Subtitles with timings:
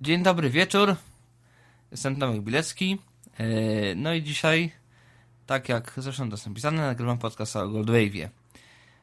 [0.00, 0.94] Dzień dobry wieczór.
[1.90, 2.98] Jestem Tomek Bilecki.
[3.38, 3.44] E,
[3.94, 4.72] no i dzisiaj,
[5.46, 8.28] tak jak zresztą to jest napisane, nagrywam podcast o Goldwave'ie.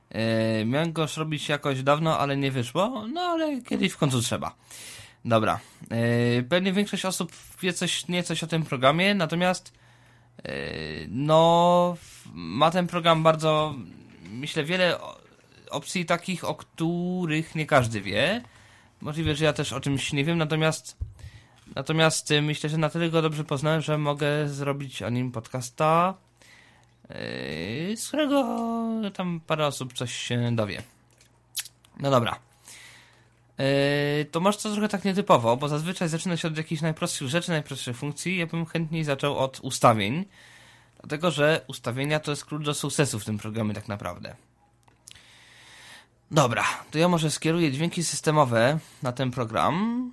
[0.10, 3.08] E, miałem go już robić jakoś dawno, ale nie wyszło.
[3.08, 4.56] No ale kiedyś w końcu trzeba.
[5.26, 5.60] Dobra.
[5.92, 7.32] E, pewnie większość osób
[7.62, 9.74] wie coś, nie coś o tym programie, natomiast
[11.10, 11.98] no
[12.34, 13.76] ma ten program bardzo,
[14.30, 14.98] myślę, wiele
[15.70, 18.42] opcji takich, o których nie każdy wie.
[19.02, 20.98] Możliwe, że ja też o czymś nie wiem, natomiast
[21.76, 26.14] natomiast y, myślę, że na tyle go dobrze poznałem, że mogę zrobić o nim podcasta,
[27.10, 28.58] yy, z którego
[29.14, 30.84] tam parę osób coś się dowie.
[32.00, 32.40] No dobra.
[33.58, 37.52] Yy, to może to trochę tak nietypowo, bo zazwyczaj zaczyna się od jakichś najprostszych rzeczy,
[37.52, 38.38] najprostszych funkcji.
[38.38, 40.26] Ja bym chętniej zaczął od ustawień,
[41.00, 44.36] dlatego że ustawienia to jest klucz do sukcesu w tym programie tak naprawdę.
[46.32, 50.12] Dobra, to ja może skieruję dźwięki systemowe na ten program.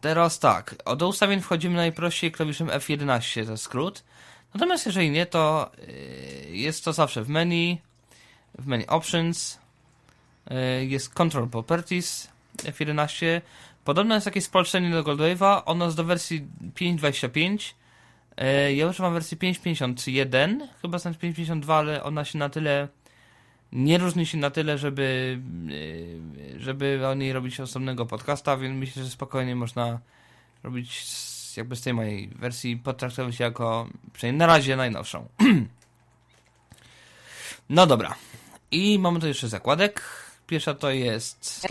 [0.00, 4.04] Teraz tak, do ustawień wchodzimy najprościej klawiszem F11, to skrót.
[4.54, 7.78] Natomiast jeżeli nie, to y, jest to zawsze w menu,
[8.58, 9.58] w menu Options,
[10.50, 13.40] y, jest Control Properties F11.
[13.84, 17.74] Podobno jest jakieś spolszczenie do Goldwave'a, ono jest do wersji 5.25.
[18.68, 22.88] Y, ja używam wersji 5.51, chyba znaczy 5.52, ale ona się na tyle
[23.74, 25.38] nie różni się na tyle, żeby,
[26.56, 29.98] e, żeby o niej robić osobnego podcasta, więc myślę, że spokojnie można
[30.62, 35.28] robić z, jakby z tej mojej wersji potraktować jako przynajmniej na razie najnowszą.
[37.68, 38.14] no dobra.
[38.70, 40.02] I mamy tu jeszcze zakładek.
[40.46, 41.66] Pierwsza to jest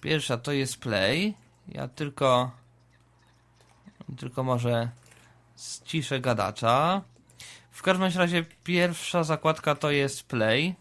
[0.00, 1.34] pierwsza to jest play.
[1.68, 2.50] Ja tylko
[4.16, 4.88] tylko może
[5.58, 7.02] ściszę gadacza.
[7.70, 10.74] W każdym razie pierwsza zakładka to jest play.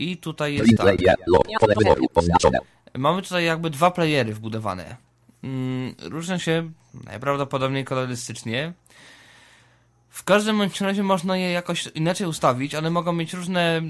[0.00, 0.96] I tutaj jest tak.
[2.98, 4.96] Mamy tutaj jakby dwa playery wbudowane.
[5.44, 6.70] Mm, różnią się
[7.04, 8.72] najprawdopodobniej kolorystycznie.
[10.08, 13.82] W każdym bądź razie można je jakoś inaczej ustawić, one mogą mieć różne, e,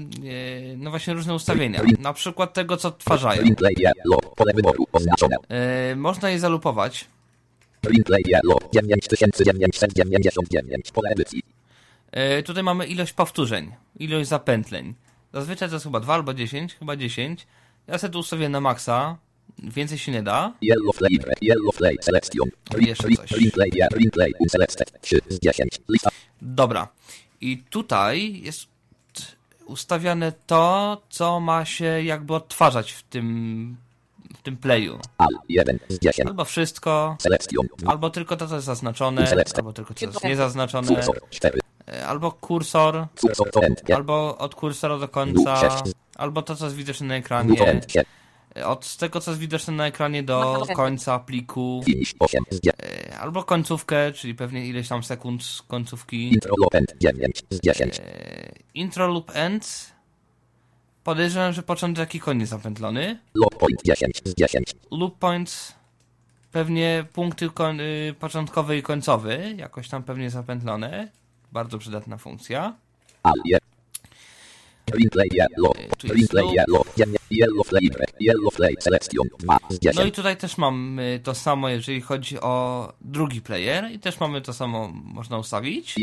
[0.77, 1.81] no właśnie różne ustawienia.
[1.99, 3.43] Na przykład tego, co odtwarzają.
[5.49, 7.05] E, można je zalupować.
[12.11, 14.93] E, tutaj mamy ilość powtórzeń, ilość zapętleń.
[15.33, 17.47] Zazwyczaj to jest chyba 2 albo 10, chyba 10.
[17.87, 19.17] Ja sobie tu ustawię na maksa.
[19.59, 20.53] Więcej się nie da.
[20.61, 22.49] Yellow flavor, yellow flavor selection.
[22.77, 23.31] Jeszcze coś.
[23.31, 24.91] Replay, selected.
[25.41, 25.69] 10.
[25.89, 26.09] Lista.
[26.41, 26.87] Dobra.
[27.41, 28.67] I tutaj jest
[29.65, 33.77] ustawiane to, co ma się jakby odtwarzać w tym
[34.37, 34.99] w tym playu.
[36.25, 37.17] Albo wszystko,
[37.85, 41.03] albo tylko to, co jest zaznaczone, albo tylko to, co jest niezaznaczone.
[41.91, 43.07] E, albo kursor,
[43.95, 45.83] albo od kursora do końca,
[46.15, 47.81] albo to, co jest widoczne na ekranie.
[48.57, 51.83] E, od tego, co jest widoczne na ekranie do końca pliku,
[52.83, 56.29] e, albo końcówkę, czyli pewnie ileś tam sekund końcówki.
[58.73, 59.91] Intro lub end.
[61.03, 63.19] Podejrzewam, że początek i koniec zapętlony.
[63.35, 64.75] Loop point 10 10.
[64.91, 65.75] Loop point
[66.51, 71.20] pewnie punkty y, początkowy i końcowy, jakoś tam pewnie zapętlone.
[71.51, 72.75] Bardzo przydatna funkcja.
[79.95, 83.91] No i tutaj też mamy to samo, jeżeli chodzi o drugi player.
[83.91, 85.93] I też mamy to samo, można ustawić.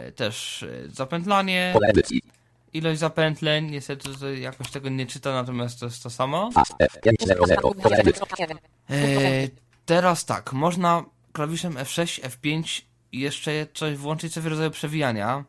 [0.00, 1.72] E, też e, zapętlanie.
[2.74, 6.50] Ilość zapętleń, niestety jakoś tego nie czyta, natomiast to jest to samo.
[8.90, 9.48] E,
[9.86, 12.82] teraz tak, można klawiszem F6, F5
[13.12, 15.44] jeszcze coś włączyć sobie w rodzaju przewijania.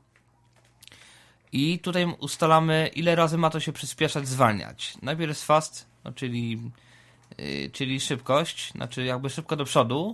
[1.52, 4.94] I tutaj ustalamy, ile razy ma to się przyspieszać, zwalniać.
[5.02, 6.62] Najpierw jest fast, no czyli,
[7.38, 10.14] yy, czyli szybkość, znaczy jakby szybko do przodu.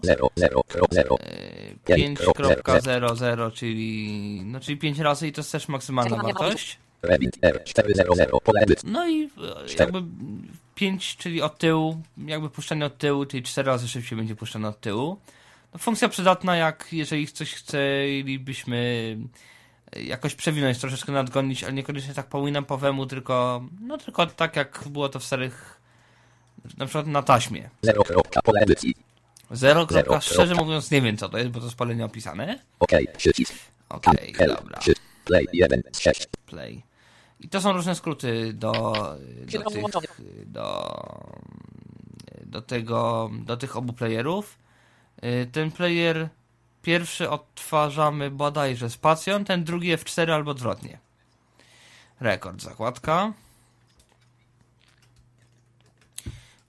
[1.87, 6.79] 5.00, czyli, no czyli 5 razy i to jest też maksymalna wartość.
[8.83, 9.29] No i
[9.79, 10.03] jakby
[10.75, 14.81] 5, czyli od tyłu, jakby puszczanie od tyłu, czyli 4 razy szybciej będzie puszczane od
[14.81, 15.19] tyłu.
[15.73, 19.17] No, funkcja przydatna, jak jeżeli coś chcielibyśmy
[19.95, 25.09] jakoś przewinąć, troszeczkę nadgonić, ale niekoniecznie tak po winampowemu, tylko, no tylko tak jak było
[25.09, 25.81] to w starych,
[26.77, 27.69] na przykład na taśmie.
[27.81, 28.95] Zero kropka, pole edycji.
[29.51, 32.59] Zero kropka, szczerze mówiąc nie wiem co to jest, bo to spalenie opisane.
[32.79, 33.53] Okej, przycisk.
[33.89, 34.79] Okej, dobra.
[35.25, 36.27] Play, 1, 6.
[36.45, 36.83] Play.
[37.39, 38.71] I to są różne skróty do,
[39.51, 40.99] do tych, do,
[42.45, 44.58] do tego, do tych obu playerów.
[45.23, 46.29] Y, ten player
[46.81, 50.97] pierwszy odtwarzamy bodajże spacją, ten drugi F4 albo odwrotnie.
[52.19, 53.33] Rekord, zakładka.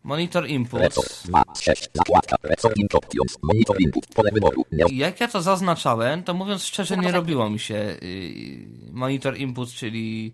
[0.05, 0.81] Monitor input.
[0.81, 1.89] Record 2 z 6.
[1.95, 2.37] Zakładka.
[2.43, 3.39] Recording options.
[3.43, 4.07] Monitor input.
[4.07, 4.65] Pole wyboru.
[4.73, 9.37] Nie I Jak ja to zaznaczałem, to mówiąc szczerze, nie robiło mi się y, monitor
[9.37, 10.33] input, czyli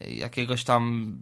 [0.00, 1.12] jakiegoś tam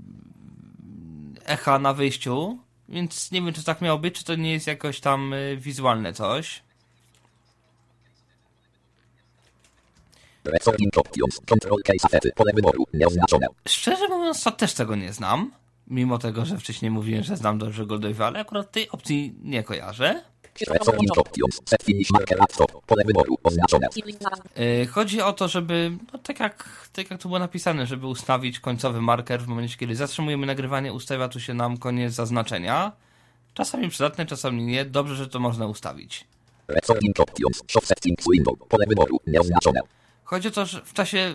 [1.45, 2.59] echa na wyjściu,
[2.95, 6.13] więc nie wiem, czy tak miało być, czy to nie jest jakoś tam y, wizualne
[6.13, 6.63] coś.
[13.69, 15.53] Szczerze mówiąc, to też tego nie znam.
[15.87, 20.25] Mimo tego, że wcześniej mówiłem, że znam dobrze Goldwave'a, ale akurat tej opcji nie kojarzę.
[24.57, 28.61] Yy, Chodzi o to, żeby, no tak jak, tak jak tu było napisane, żeby ustawić
[28.61, 32.93] końcowy marker w momencie, kiedy zatrzymujemy nagrywanie, ustawia tu się nam koniec zaznaczenia.
[33.55, 34.85] Czasami przydatne, czasami nie.
[34.85, 36.25] Dobrze, że to można ustawić.
[40.25, 41.35] Chodzi o to, że w czasie,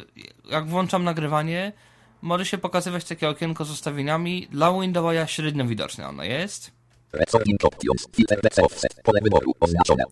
[0.50, 1.74] jak włączam nagrywanie,
[2.22, 4.48] może się pokazywać takie okienko z ustawieniami.
[4.52, 6.79] Dla Windowsa średnio widoczne ono jest.
[7.14, 8.08] Recording options.
[8.16, 9.02] Filter DC offset.
[9.04, 9.54] Pole wyboru.
[9.60, 10.04] Oznaczone.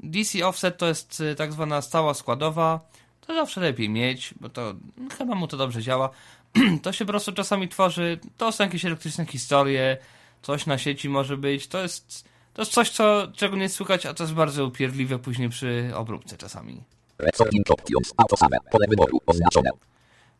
[0.00, 2.80] DC Offset to jest y, tak zwana stała składowa.
[3.26, 6.10] To zawsze lepiej mieć, bo to no, chyba mu to dobrze działa.
[6.82, 8.18] to się po prostu czasami tworzy.
[8.36, 9.96] To są jakieś elektryczne historie,
[10.42, 11.66] coś na sieci może być.
[11.68, 12.24] To jest,
[12.54, 16.36] to jest coś, co, czego nie słychać, a to jest bardzo upierdliwe później przy obróbce
[16.36, 16.82] czasami.
[17.18, 18.14] Recording options.
[18.16, 18.58] Autosave.
[18.70, 19.18] Pole wyboru.
[19.26, 19.70] Oznaczone.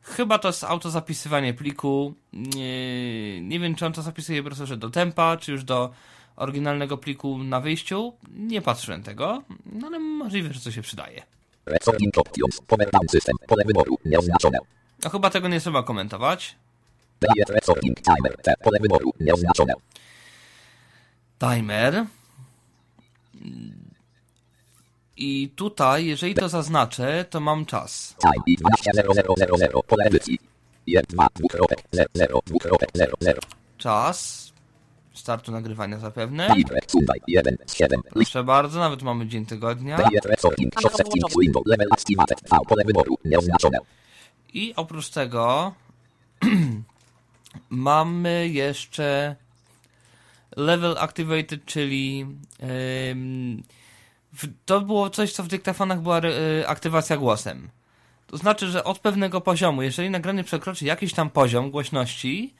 [0.02, 2.14] Chyba to jest autozapisywanie pliku.
[2.32, 5.90] Nie, nie wiem, czy on to zapisuje po prostu że do tempa, czy już do
[6.36, 8.12] oryginalnego pliku na wyjściu.
[8.36, 11.22] Nie patrzyłem tego, no ale możliwe, że to się przydaje.
[11.66, 12.60] Recording options.
[12.66, 13.36] Power down system.
[13.46, 13.98] Pole wyboru.
[14.04, 14.58] Nieoznaczone.
[15.04, 16.56] No chyba tego nie trzeba komentować.
[18.04, 18.36] Timer.
[18.42, 18.54] T.
[18.62, 19.12] Pole wyboru.
[19.20, 19.72] Nieoznaczone.
[21.38, 22.06] Timer.
[25.16, 28.16] I tutaj, jeżeli to zaznaczę, to mam czas.
[28.20, 29.82] Time i 12.0000.
[29.86, 30.38] Pole edycji.
[30.86, 31.82] 1, 2, dwukropek,
[32.14, 33.40] 0, dwukropek, 0, 0.
[33.78, 34.52] Czas
[35.14, 36.54] startu nagrywania zapewne.
[36.56, 38.00] Libre, Sunday, 1 z 7.
[38.00, 38.12] List.
[38.12, 39.98] Proszę bardzo, nawet mamy dzień tygodnia.
[44.52, 45.74] I oprócz tego
[47.70, 49.36] mamy jeszcze
[50.56, 52.26] level activated, czyli
[52.60, 53.62] w,
[54.64, 57.68] to było coś, co w dyktafonach była e, aktywacja głosem.
[58.26, 62.54] To znaczy, że od pewnego poziomu, jeżeli nagranie przekroczy jakiś tam poziom głośności,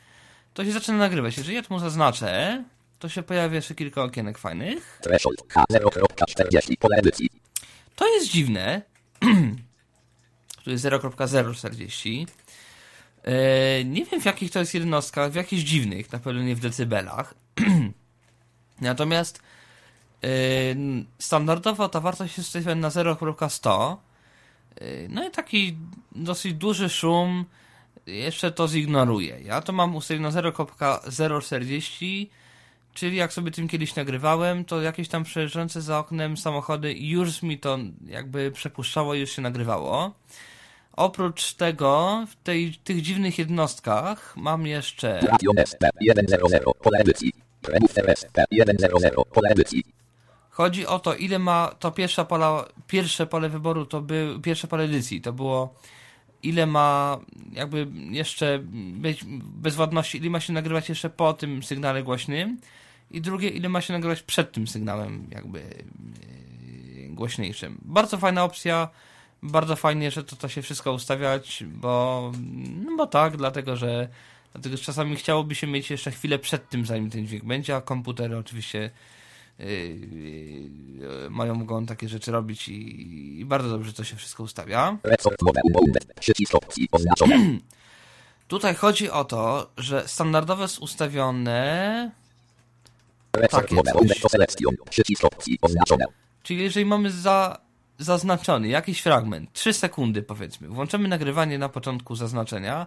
[0.54, 1.36] to się zaczyna nagrywać.
[1.36, 2.64] Jeżeli ja tu mu zaznaczę,
[2.98, 4.98] to się pojawia jeszcze kilka okienek fajnych.
[5.02, 5.42] Threshold.
[5.48, 5.64] H.
[5.72, 6.78] 0.40.
[6.78, 7.30] Pole edycji.
[7.96, 8.82] To jest dziwne.
[10.64, 12.26] tu jest 0.040.
[13.24, 16.60] E, nie wiem w jakich to jest jednostkach, w jakichś dziwnych, na pewno nie w
[16.60, 17.34] decybelach.
[18.80, 19.42] Natomiast
[21.18, 23.96] standardowo ta wartość jest ustawiona na 0.100.
[24.80, 25.76] E, no i taki
[26.12, 27.44] dosyć duży szum
[28.06, 29.40] jeszcze to zignoruje.
[29.40, 32.26] Ja to mam ustawione na 0.040,
[32.94, 37.58] czyli jak sobie tym kiedyś nagrywałem, to jakieś tam przejeżdżające za oknem samochody już mi
[37.58, 40.12] to jakby przepuszczało, już się nagrywało.
[40.96, 45.82] Oprócz tego, w tej, tych dziwnych jednostkach mam jeszcze Radio SP.
[46.02, 46.72] 1.00.
[46.82, 47.32] Pole edycji.
[47.68, 48.36] Remove SP.
[48.52, 49.24] 1.00.
[49.32, 50.01] Pole edycji.
[50.52, 54.84] Chodzi o to, ile ma to pierwsza pola, pierwsze pole wyboru, to był pierwsze pole
[54.84, 55.74] edycji, to było
[56.42, 57.18] ile ma
[57.52, 58.60] jakby jeszcze
[58.92, 62.58] być bezwładności, ile ma się nagrywać jeszcze po tym sygnale głośnym
[63.10, 67.78] i drugie, ile ma się nagrywać przed tym sygnałem jakby yy, głośniejszym.
[67.82, 68.88] Bardzo fajna opcja,
[69.42, 72.32] bardzo fajnie, że to, to się wszystko ustawiać, bo,
[72.84, 74.08] no bo tak, dlatego, że
[74.52, 77.80] dlatego że czasami chciałoby się mieć jeszcze chwilę przed tym, zanim ten dźwięk będzie, a
[77.80, 78.90] komputery oczywiście
[81.30, 84.98] mają mogą takie rzeczy robić i, i bardzo dobrze to się wszystko ustawia.
[88.48, 92.10] Tutaj chodzi o to, że standardowe jest ustawione,
[93.32, 93.74] Takie
[96.42, 97.58] czyli jeżeli mamy za,
[97.98, 102.86] zaznaczony jakiś fragment, 3 sekundy powiedzmy, włączymy nagrywanie na początku zaznaczenia,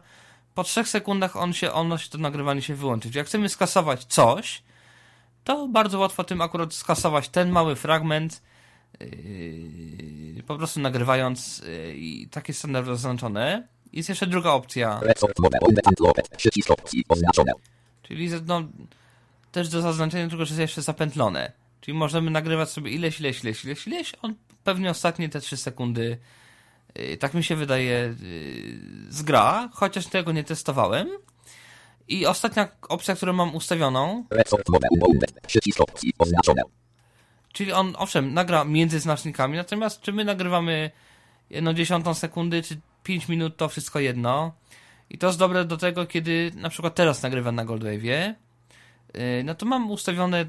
[0.56, 3.08] po 3 sekundach on się, ono się to nagrywanie się wyłączy.
[3.08, 4.64] Czyli jak chcemy skasować coś,
[5.46, 8.42] to bardzo łatwo tym akurat skasować ten mały fragment,
[9.00, 13.68] yy, po prostu nagrywając yy, takie standardowo zaznaczone.
[13.94, 15.00] Jest jeszcze druga opcja.
[18.04, 18.64] Czyli no,
[19.52, 21.52] też do zaznaczenia, tylko że jest jeszcze zapętlone.
[21.82, 24.14] Czyli możemy nagrywać sobie ileś, ileś, ileś, ileś, ileś.
[24.22, 26.18] On pewnie ostatnie te 3 sekundy,
[26.96, 31.10] yy, tak mi się wydaje, yy, zgra, chociaż tego nie testowałem.
[32.08, 34.26] I ostatnia opcja, którą mam ustawioną,
[37.54, 40.92] czyli on, owszem, nagra między znacznikami, natomiast czy my nagrywamy
[41.50, 44.54] jedną dziesiątą sekundy, czy 5 minut, to wszystko jedno.
[45.10, 48.34] I to jest dobre do tego, kiedy na przykład teraz nagrywam na Goldwave'ie,
[49.14, 50.46] yy, no to mam ustawione,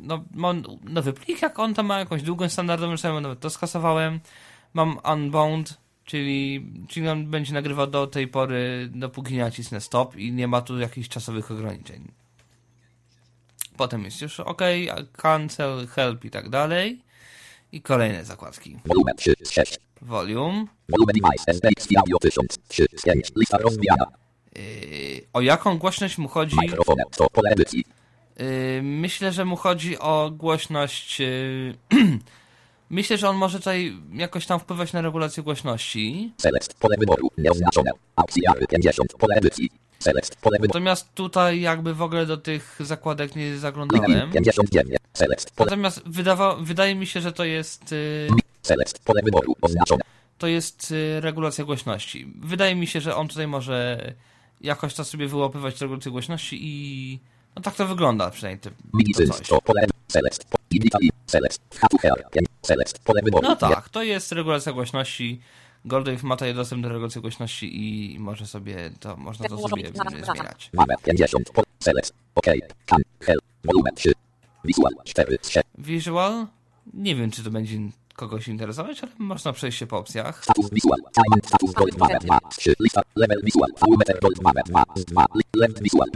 [0.00, 4.20] no mam nowy plik, jak on tam ma jakąś długość standardową, nawet to skasowałem.
[4.74, 10.32] Mam unbound, czyli, czyli on będzie nagrywał do tej pory, dopóki nie nacisnę stop i
[10.32, 12.08] nie ma tu jakichś czasowych ograniczeń.
[13.76, 14.62] Potem jest już OK,
[15.12, 17.02] cancel, help i tak dalej.
[17.72, 18.78] I kolejne zakładki.
[18.84, 19.78] Wolumen 3 z 6.
[20.02, 20.66] Volume.
[20.88, 23.32] Wolumen device SDX audio 1000 3 z 5.
[23.36, 24.06] Lista rozwijana.
[24.56, 24.62] Yy,
[25.32, 26.56] o jaką głośność mu chodzi?
[26.62, 27.84] Mikrofonem 100 pole edycji.
[28.38, 31.20] Yy, myślę, że mu chodzi o głośność.
[31.20, 31.74] Yy,
[32.92, 36.32] myślę, że on może tutaj jakoś tam wpływać na regulację głośności.
[36.38, 37.90] Select pole wyboru nieoznaczone.
[38.16, 39.70] Auxiliary 50 pole edycji.
[39.98, 40.68] Select pole wyboru.
[40.68, 44.32] Natomiast tutaj jakby w ogóle do tych zakładek nie zaglądałem.
[44.32, 44.96] 59.
[45.12, 45.70] Select pole.
[45.70, 47.92] Natomiast wydawa, wydaje mi się, że to jest.
[47.92, 48.28] Yy,
[48.62, 50.02] Select pole wyboru oznaczone.
[50.38, 52.32] to jest y, regulacja głośności.
[52.38, 53.98] Wydaje mi się, że on tutaj może
[54.60, 57.18] jakoś to sobie wyłapywać regulację głośności i
[57.56, 59.46] no tak to wygląda przynajmniej te, to Mini coś.
[59.46, 60.02] 100 pole edycji.
[60.08, 60.64] Select pole.
[60.70, 61.10] Digitali.
[61.26, 61.60] Select.
[61.80, 62.24] Hatu hair.
[62.62, 63.48] Select pole wyboru.
[63.48, 65.40] No tak, to jest regulacja głośności.
[65.84, 67.66] Goldwave ma tutaj dostęp do regulacji głośności
[68.14, 70.70] i może sobie to, można to sobie zmieniać.
[70.72, 71.66] Mamy 50 pole.
[71.80, 72.12] Select.
[72.34, 72.46] OK.
[72.86, 73.00] Can.
[73.20, 73.42] Help.
[73.64, 74.12] Wolumen 3.
[74.64, 75.66] Visual 4 z 6.
[75.78, 76.46] Visual?
[76.94, 77.78] Nie wiem, czy to będzie
[78.28, 80.44] kogoś interesować, ale można przejść się po opcjach.
[80.44, 81.00] Status visual.
[81.44, 82.38] Status gold mamy 2.
[82.58, 82.74] 3.
[82.80, 83.02] Lista.
[83.16, 83.70] Level visual.
[84.22, 84.84] Gold mamy 2.
[85.06, 85.26] 2.
[85.56, 86.08] Left visual.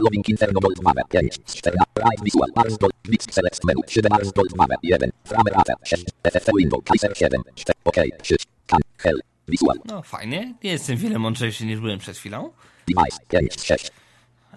[0.61, 1.39] Gold mamy 5.
[1.45, 1.77] 4.
[1.97, 2.49] Right visual.
[2.79, 2.93] Gold.
[3.07, 3.81] Mix select menu.
[3.87, 4.13] 7.
[4.13, 5.11] Arms gold mamy 1.
[5.23, 6.05] Framer rate 6.
[6.23, 6.83] FFT window.
[6.83, 7.41] Kaiser 7.
[7.55, 7.79] 4.
[7.83, 7.95] OK.
[8.23, 8.35] 3.
[8.67, 8.81] Can.
[9.47, 9.77] Visual.
[9.85, 12.51] No fajnie, nie jestem wiele mądrzejszy niż byłem przed chwilą.
[12.87, 13.91] Device 5 z 6.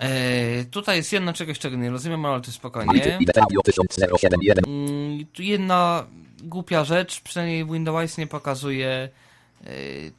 [0.00, 3.18] Eee, tutaj jest jedno czegoś, czego nie rozumiem, ale to spokojnie.
[3.20, 4.64] IBT audio 1071.
[4.66, 6.06] Mm, tu jedna
[6.42, 9.08] głupia rzecz, przynajmniej Windows nie pokazuje
[9.64, 9.70] yy,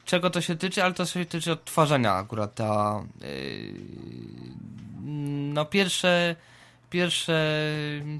[0.04, 3.74] czego to się tyczy, ale to się tyczy odtwarzania akurat ta yy,
[5.54, 6.36] no pierwsze
[6.90, 7.62] pierwsze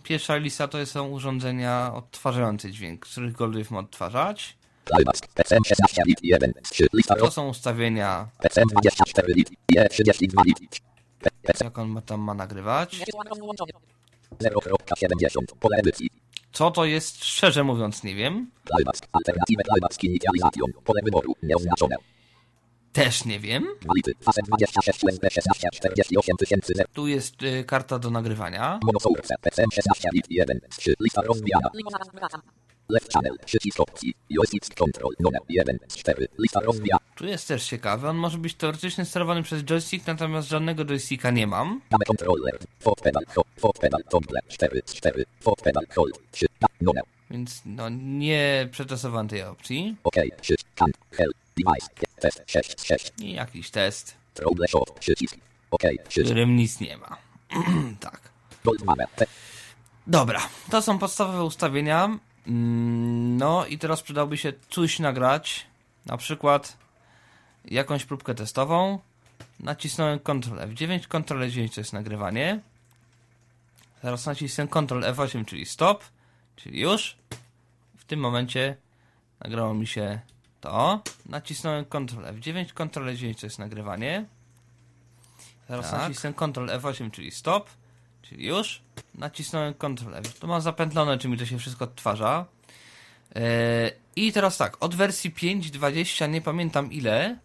[0.02, 4.56] pierwsza lista to są urządzenia odtwarzające dźwięk, których Goldwave ma odtwarzać.
[4.85, 5.26] Playback.
[5.35, 6.52] PCM 16 lit 1.
[6.71, 6.87] 3.
[6.92, 9.50] Lista To są ustawienia, PCM 24 lit.
[9.76, 10.59] IE 32 lit.
[11.42, 13.00] PC jak on ma tam ma nagrywać.
[14.40, 15.56] 0.70.
[15.61, 16.22] Pole edycji.
[16.52, 18.50] Co to jest, szczerze mówiąc, nie wiem.
[18.64, 19.06] Playback.
[19.66, 20.54] Playback.
[20.85, 21.35] Pole wyboru.
[21.42, 21.97] Nieoznaczone.
[22.92, 23.66] Też nie wiem.
[23.87, 24.12] Mality.
[24.21, 26.73] Fase 26 USB 16 48 tysięcy.
[26.92, 28.80] Tu jest y, karta do nagrywania.
[28.85, 29.35] Monosource.
[29.40, 30.61] PCM 16 lit 1.
[30.78, 30.94] 3.
[31.00, 31.68] Lista rozwijana.
[32.89, 33.37] Left channel.
[33.45, 34.15] Przycisk opcji.
[34.39, 35.12] USX control.
[35.21, 35.79] Numer 1.
[35.97, 36.29] 4.
[36.39, 37.01] Lista rozwijana.
[37.17, 41.47] Tu jest też ciekawy, on może być teoretycznie sterowany przez joystick, natomiast żadnego joysticka nie
[41.47, 41.81] mam.
[41.91, 42.59] Mamy controller.
[43.03, 43.25] Pedal.
[43.81, 44.05] Pedal.
[44.11, 44.41] Toggle.
[44.49, 44.83] 4.
[44.83, 45.25] 4.
[45.41, 45.87] Fot pedal.
[45.97, 46.19] Hold.
[46.31, 46.47] 3.
[46.81, 47.03] Numer.
[47.31, 49.97] Więc no nie przetestowałem tej opcji.
[50.05, 50.15] OK.
[50.41, 50.55] 3.
[50.75, 50.91] Can.
[51.11, 51.35] Help.
[51.57, 51.89] Device.
[52.21, 52.87] Test 6.
[52.87, 53.12] 6.
[53.19, 54.91] I jakiś test, Trouble shot.
[55.01, 55.37] Przycisk.
[55.71, 55.83] OK.
[56.09, 56.23] 3.
[56.23, 57.17] w którym nic nie ma.
[58.01, 58.33] tak.
[60.07, 62.19] Dobra, to są podstawowe ustawienia.
[62.46, 65.66] Mm, No i teraz przydałby się coś nagrać.
[66.06, 66.76] Na przykład
[67.64, 68.99] jakąś próbkę testową.
[69.61, 72.61] Nacisnąłem Ctrl F9, Ctrl F9 to jest nagrywanie.
[74.02, 76.04] Teraz nacisnę Ctrl F8, czyli stop,
[76.56, 77.16] czyli już.
[77.99, 78.76] W tym momencie
[79.40, 80.20] nagrało mi się
[80.61, 81.02] to.
[81.26, 84.25] Nacisnąłem Ctrl F9, Ctrl F9 to jest nagrywanie.
[85.68, 86.00] Teraz Tak.
[86.00, 87.70] nacisnę Ctrl F8, czyli stop,
[88.23, 88.83] czyli już.
[89.14, 90.23] Nacisnąłem Ctrl.
[90.41, 92.47] To mam zapętlone, czy mi to się wszystko odtwarza.
[93.35, 97.37] Eee, I teraz tak, od wersji 5.20 nie pamiętam ile,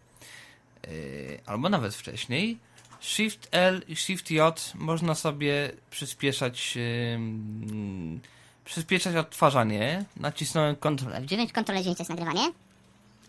[0.84, 2.58] eee, albo nawet wcześniej,
[3.00, 6.74] Shift L i Shift J można sobie przyspieszać
[7.14, 8.20] em,
[8.64, 10.04] przyspieszać odtwarzanie.
[10.16, 12.52] Nacisnąłem Ctrl F F9, Ctrl 9 to jest nagrywanie.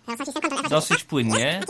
[0.08, 0.70] F9.
[0.70, 1.62] dosyć płynnie.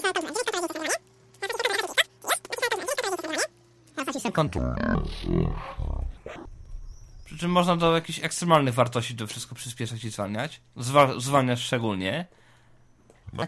[7.26, 10.62] Przy czym można do jakichś ekstremalnych wartości to wszystko przyspieszać i zwalniać.
[10.76, 12.26] Zwa zwalniać szczególnie.
[13.34, 13.48] Ctrl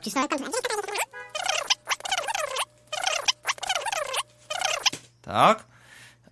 [5.21, 5.65] Tak.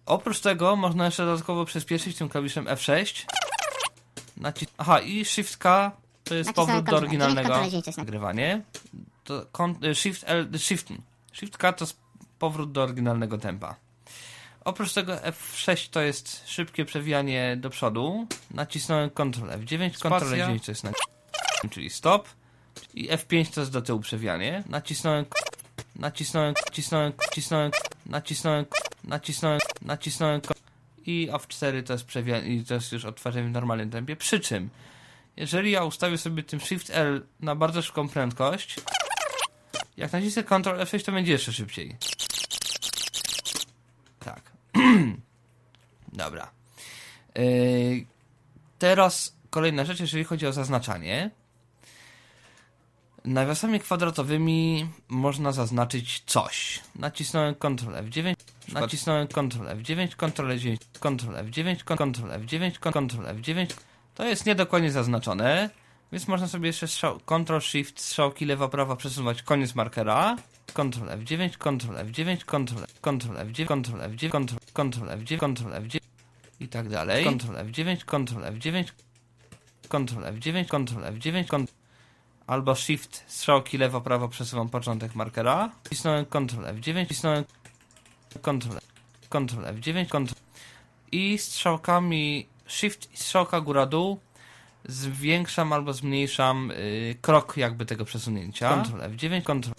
[0.05, 3.25] Oprócz tego można jeszcze dodatkowo przyspieszyć tym klawiszem F6.
[4.37, 5.91] Nacis Aha, i Shift K
[6.23, 8.61] to jest Nacisnąłem powrót do oryginalnego Ctrl- nagrywanie.
[9.93, 10.87] Shift L, Shift,
[11.33, 11.97] Shift K to jest
[12.39, 13.75] powrót do oryginalnego tempa.
[14.69, 18.27] Oprócz tego F6 to jest szybkie przewijanie do przodu.
[18.51, 20.91] Nacisnąłem Ctrl F9, Ctrl F9 to jest na...
[21.69, 22.29] czyli stop.
[22.93, 24.63] I F5 to jest do tyłu przewijanie.
[24.69, 25.25] Nacisnąłem
[25.95, 27.71] nacisnąłem, nacisnąłem, nacisnąłem,
[28.05, 28.65] nacisnąłem,
[29.03, 30.41] nacisnąłem, nacisnąłem
[31.05, 34.15] i F4 to jest przewijanie i to jest już odtwarzanie w normalnym tempie.
[34.15, 34.69] Przy czym,
[35.37, 38.75] jeżeli ja ustawię sobie tym Shift L na bardzo szybką prędkość,
[39.97, 41.97] jak nacisnę Ctrl F6 to będzie jeszcze szybciej.
[46.13, 46.51] Dobra.
[47.35, 48.05] Yy,
[48.79, 51.31] teraz kolejna rzecz, jeżeli chodzi o zaznaczanie.
[53.25, 56.79] Nawiasami kwadratowymi można zaznaczyć coś.
[56.95, 58.35] Nacisnąłem Ctrl F9,
[58.73, 63.73] nacisnąłem Ctrl F9, Ctrl F9, Ctrl F9, Ctrl F9, Ctrl F9.
[64.15, 65.69] To jest niedokładnie zaznaczone,
[66.11, 70.35] więc można sobie jeszcze strzał, Ctrl Shift, strzałki lewa, prawa przesuwać koniec markera.
[70.67, 75.99] Ctrl F9, Ctrl F9, Ctrl, Ctrl F9, Ctrl F9, Ctrl, Ctrl F9, Ctrl F9
[76.59, 77.25] i tak dalej.
[77.25, 78.83] Ctrl F9, Ctrl F9,
[79.89, 81.73] Ctrl F9, Ctrl F9, Ctrl
[82.47, 85.71] albo Shift, strzałki lewo, prawo przesuwam początek markera.
[85.83, 87.43] Wcisnąłem Ctrl F9, wcisnąłem
[88.41, 88.77] Ctrl,
[89.29, 90.35] Ctrl F9, Ctrl
[91.11, 94.19] i strzałkami Shift i strzałka góra-dół
[94.85, 98.83] zwiększam albo zmniejszam yy, krok jakby tego przesunięcia.
[98.83, 99.73] Ctrl F9, Ctrl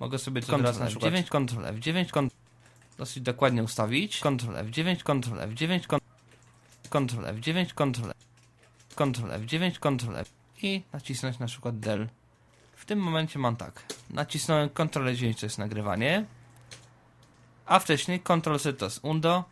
[0.00, 2.45] Mogę sobie to Ctrl F9, Ctrl F9, Ctrl
[2.98, 4.20] dosyć dokładnie ustawić.
[4.20, 5.80] Ctrl F9, Ctrl F9,
[6.90, 8.10] Ctrl F9, Ctrl
[8.96, 10.30] Ctrl F9, Ctrl F
[10.62, 12.08] i nacisnąć na przykład del.
[12.76, 13.84] W tym momencie mam tak.
[14.10, 16.24] Nacisnąłem Ctrl F9 to jest nagrywanie,
[17.66, 19.44] a wcześniej Ctrl Z to jest undo.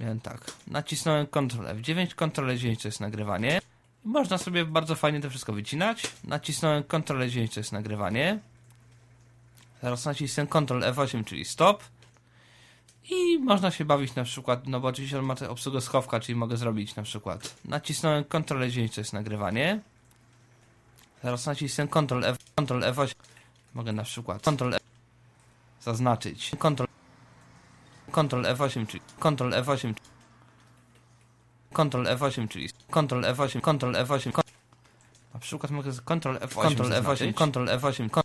[0.00, 0.52] Miałem tak.
[0.66, 3.60] Nacisnąłem Ctrl F9, Ctrl F9 to jest nagrywanie.
[4.04, 6.02] I można sobie bardzo fajnie to wszystko wycinać.
[6.24, 8.38] Nacisnąłem Ctrl F9 to jest nagrywanie.
[9.80, 11.84] Teraz nacisnę Ctrl F8, czyli stop.
[13.10, 16.56] I można się bawić na przykład, no bo oczywiście on ma obsługę schowka, czyli mogę
[16.56, 17.54] zrobić na przykład.
[17.64, 19.80] Nacisnąłem Ctrl F9, to jest nagrywanie.
[21.22, 23.14] Teraz nacisnę Ctrl F, Ctrl F8.
[23.74, 24.82] Mogę na przykład Ctrl F
[25.80, 26.50] zaznaczyć.
[26.50, 26.84] Ctrl
[28.12, 29.94] Ctrl F8, czyli Ctrl F8.
[31.72, 34.42] Ctrl F8, czyli Ctrl F8, Ctrl F8.
[35.34, 38.22] Na przykład mogę Ctrl F8, Ctrl F8, Ctrl F8,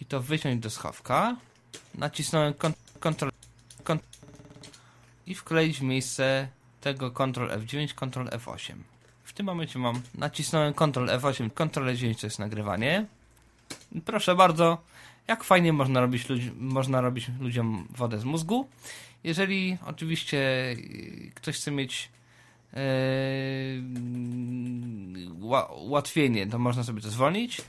[0.00, 1.36] i to wyciąć do schowka.
[1.94, 2.54] Nacisnąłem
[3.00, 3.33] Ctrl
[5.26, 6.48] i wkleić w miejsce
[6.80, 8.74] tego Ctrl F9, Ctrl F8.
[9.24, 13.06] W tym momencie mam, nacisnąłem Ctrl F8, Ctrl F9 to jest nagrywanie.
[14.04, 14.78] Proszę bardzo,
[15.28, 18.68] jak fajnie można robić, ludzi, można robić ludziom wodę z mózgu.
[19.24, 20.40] Jeżeli oczywiście
[21.34, 22.10] ktoś chce mieć
[22.72, 22.80] yy,
[25.70, 27.62] ułatwienie, to można sobie to zwolnić.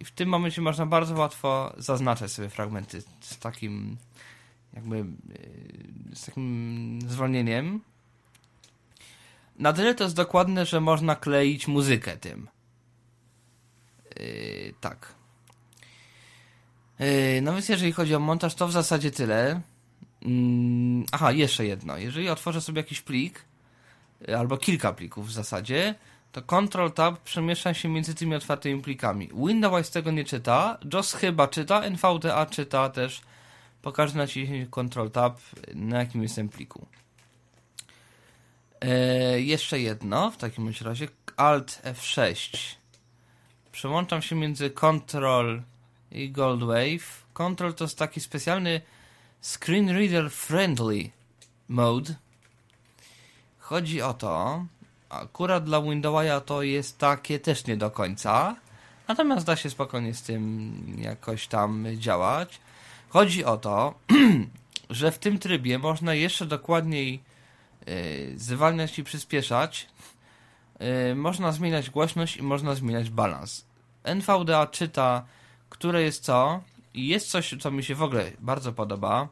[0.00, 3.96] I w tym momencie można bardzo łatwo zaznaczać sobie fragmenty z takim
[4.74, 5.04] jakby e,
[6.16, 7.80] z takim zwolnieniem.
[9.58, 12.48] Na tyle to jest dokładne, że można kleić muzykę tym.
[14.20, 15.14] Yy, tak.
[16.98, 19.60] Yy, no więc jeżeli chodzi o montaż, to w zasadzie tyle.
[20.22, 20.30] Yy,
[21.12, 21.98] aha, jeszcze jedno.
[21.98, 23.44] Jeżeli otworzę sobie jakiś plik,
[24.38, 25.94] albo kilka plików w zasadzie,
[26.32, 29.28] to Ctrl Tab przemieszcza się między tymi otwartymi plikami.
[29.46, 33.20] Windows tego nie czyta, JOS chyba czyta, NVDA czyta też
[33.82, 35.40] po każdym naciśnięciu Ctrl Tab
[35.74, 36.86] na jakim jestem pliku.
[38.80, 42.56] Eee, jeszcze jedno, w takim razie Alt F6.
[43.72, 45.60] Przełączam się między Ctrl
[46.12, 47.26] i Gold Wave.
[47.34, 48.80] Ctrl to jest taki specjalny
[49.42, 51.10] Screen Reader Friendly
[51.68, 52.14] mode.
[53.58, 54.64] Chodzi o to,
[55.08, 58.56] akurat dla Windowsa to jest takie też nie do końca,
[59.08, 62.60] natomiast da się spokojnie z tym jakoś tam działać.
[63.08, 63.94] Chodzi o to,
[64.90, 67.22] że w tym trybie można jeszcze dokładniej
[67.86, 69.88] yy, zwalniać i przyspieszać.
[70.80, 73.64] Yy, można zmieniać głośność i można zmieniać balans.
[74.04, 75.24] NVDA czyta,
[75.68, 76.62] które jest co
[76.94, 79.28] i jest coś, co mi się w ogóle bardzo podoba.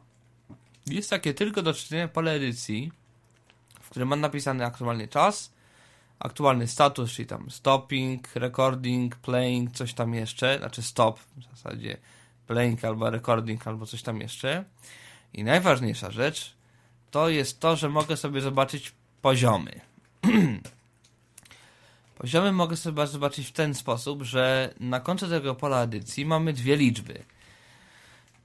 [0.87, 2.91] Jest takie tylko do czytania pole edycji,
[3.81, 5.51] w którym mam napisany aktualny czas,
[6.19, 11.97] aktualny status, czyli tam stopping, recording, playing, coś tam jeszcze, znaczy stop w zasadzie
[12.47, 14.63] playing albo recording albo coś tam jeszcze.
[15.33, 16.53] I najważniejsza rzecz
[17.11, 19.81] to jest to, że mogę sobie zobaczyć poziomy.
[22.17, 26.75] poziomy mogę sobie zobaczyć w ten sposób, że na końcu tego pola edycji mamy dwie
[26.75, 27.23] liczby.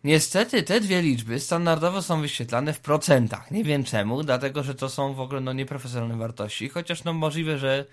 [0.04, 3.50] Niestety te dwie liczby standardowo są wyświetlane w procentach.
[3.50, 7.58] Nie wiem czemu, dlatego że to są w ogóle no, nieprofesjonalne wartości, chociaż no możliwe,
[7.58, 7.84] że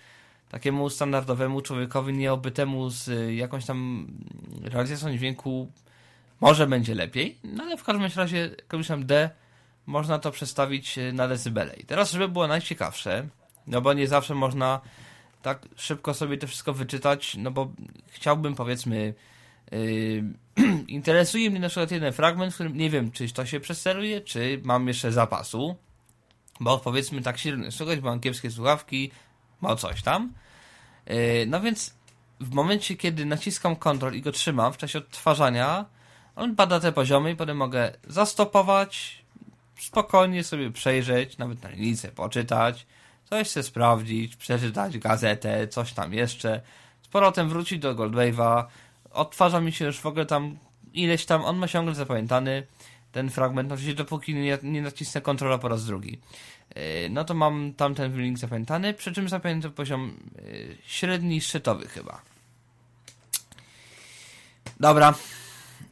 [0.49, 4.07] takiemu standardowemu człowiekowi nieobytemu z y, jakąś tam
[4.63, 5.71] realizacją dźwięku
[6.41, 9.29] może będzie lepiej, no ale w każdym razie klawiszem D
[9.85, 11.75] można to przestawić y, na decybele.
[11.75, 13.27] I teraz, żeby było najciekawsze,
[13.67, 14.81] no bo nie zawsze można
[15.41, 17.71] tak szybko sobie to wszystko wyczytać, no bo
[18.07, 19.13] chciałbym powiedzmy
[20.87, 24.61] interesuje mnie na przykład jeden fragment, w którym nie wiem, czy to się przesteruje, czy
[24.63, 25.75] mam jeszcze zapasu,
[26.59, 29.11] bo powiedzmy tak średnio słuchać, mam kiepskie słuchawki,
[29.61, 30.33] ma coś tam.
[31.07, 31.93] Yy, no więc
[32.39, 35.85] w momencie, kiedy naciskam Ctrl i go trzymam w czasie odtwarzania,
[36.35, 39.23] on bada te poziomy i potem mogę zastopować,
[39.79, 42.87] spokojnie sobie przejrzeć, nawet na linijce poczytać,
[43.29, 46.61] coś sobie sprawdzić, przeczytać gazetę, coś tam jeszcze,
[47.01, 48.63] z powrotem wrócić do Goldwave'a,
[49.11, 50.57] odtwarza mi się już w ogóle tam
[50.93, 52.67] ileś tam, on ma ciągle zapamiętany
[53.11, 56.19] ten fragment, oczywiście dopóki nie, nie nacisnę kontrola po raz drugi.
[56.75, 62.21] Yy, no to mam tamten link zapamiętany, przy czym zapamiętam poziom yy, średni, szczytowy chyba.
[64.79, 65.13] Dobra.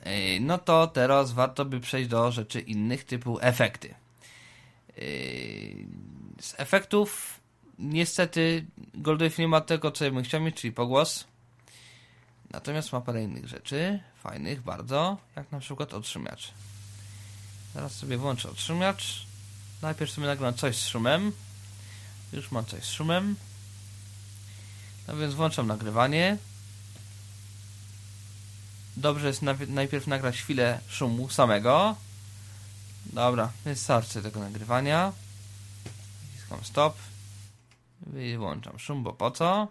[0.06, 3.96] Yy, no to teraz warto by przejść do rzeczy innych typu efekty.
[6.42, 7.40] Z efektów
[7.80, 11.28] niestety Goldwave nie ma tego, co ja bym chciał mieć, czyli pogłos.
[12.52, 16.52] Natomiast ma parę innych rzeczy, fajnych bardzo, jak na przykład otrzymiacz.
[17.74, 19.26] Teraz sobie włączę otrzymiacz.
[19.82, 21.32] Najpierw sobie nagram coś z szumem.
[22.34, 23.36] Już mam coś z szumem.
[25.08, 26.38] No więc włączam nagrywanie.
[28.98, 31.96] Dobrze jest najpierw nagrać chwilę szumu samego.
[33.06, 35.12] Dobra, wystarczy tego nagrywania.
[36.26, 36.98] Naciskam stop.
[38.02, 39.68] Wyłączam szum, bo po co?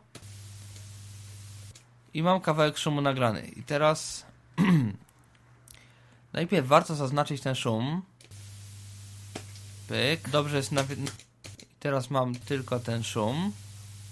[2.17, 3.41] I mam kawałek szumu nagrany.
[3.57, 4.27] I teraz
[6.33, 8.03] najpierw warto zaznaczyć ten szum.
[9.89, 10.29] Pyk.
[10.29, 10.99] Dobrze jest nawet...
[11.81, 13.53] Teraz mam tylko ten szum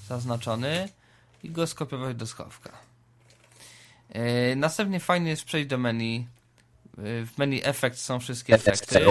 [0.08, 0.88] zaznaczony
[1.42, 2.70] i go skopiować do schowka.
[4.14, 6.26] Yy, następnie fajnie jest przejść do menu.
[6.98, 9.04] Yy, w menu efekt są wszystkie efekty.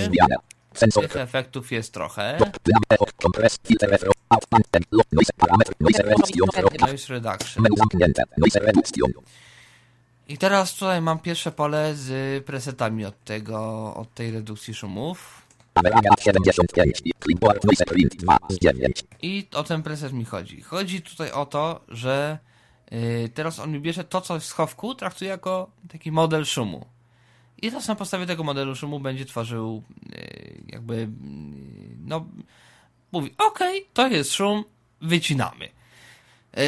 [1.02, 2.38] Tych efektów jest trochę.
[6.88, 7.64] Noise reduction.
[10.28, 15.42] I teraz tutaj mam pierwsze pole z presetami od tego, od tej redukcji szumów.
[19.22, 20.62] I o ten preset mi chodzi.
[20.62, 22.38] Chodzi tutaj o to, że
[22.92, 26.86] yy, teraz on mi bierze to, co w schowku, traktuje jako taki model szumu.
[27.64, 31.08] I teraz na podstawie tego modelu szumu będzie tworzył yy, jakby yy,
[32.06, 32.26] no
[33.12, 33.60] mówi, ok,
[33.94, 34.64] to jest szum,
[35.02, 35.70] wycinamy.
[36.58, 36.64] Yy,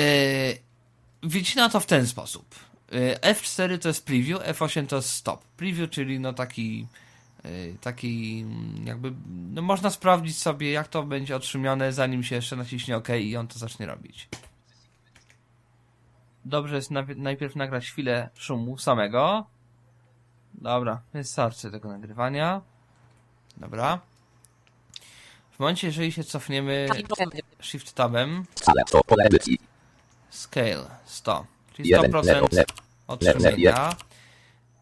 [1.24, 2.56] wycina to w ten sposób.
[2.92, 5.46] Yy, F4 to jest preview, F8 to jest stop.
[5.46, 6.88] Preview, czyli no taki
[7.82, 9.14] taki mm, jakby,
[9.54, 13.48] no można sprawdzić sobie jak to będzie otrzymione zanim się jeszcze naciśnie OK i on
[13.48, 14.30] to zacznie robić.
[16.46, 19.46] Dobrze jest najpierw nagrać chwilę szumu samego.
[20.62, 22.62] Dobra, wystarczy tego nagrywania.
[23.58, 24.00] Dobra.
[25.52, 26.88] W momencie, jeżeli się cofniemy
[27.62, 28.46] Shift Tabem
[30.30, 32.63] Scale 100, czyli 100%
[33.08, 33.96] otrzymienia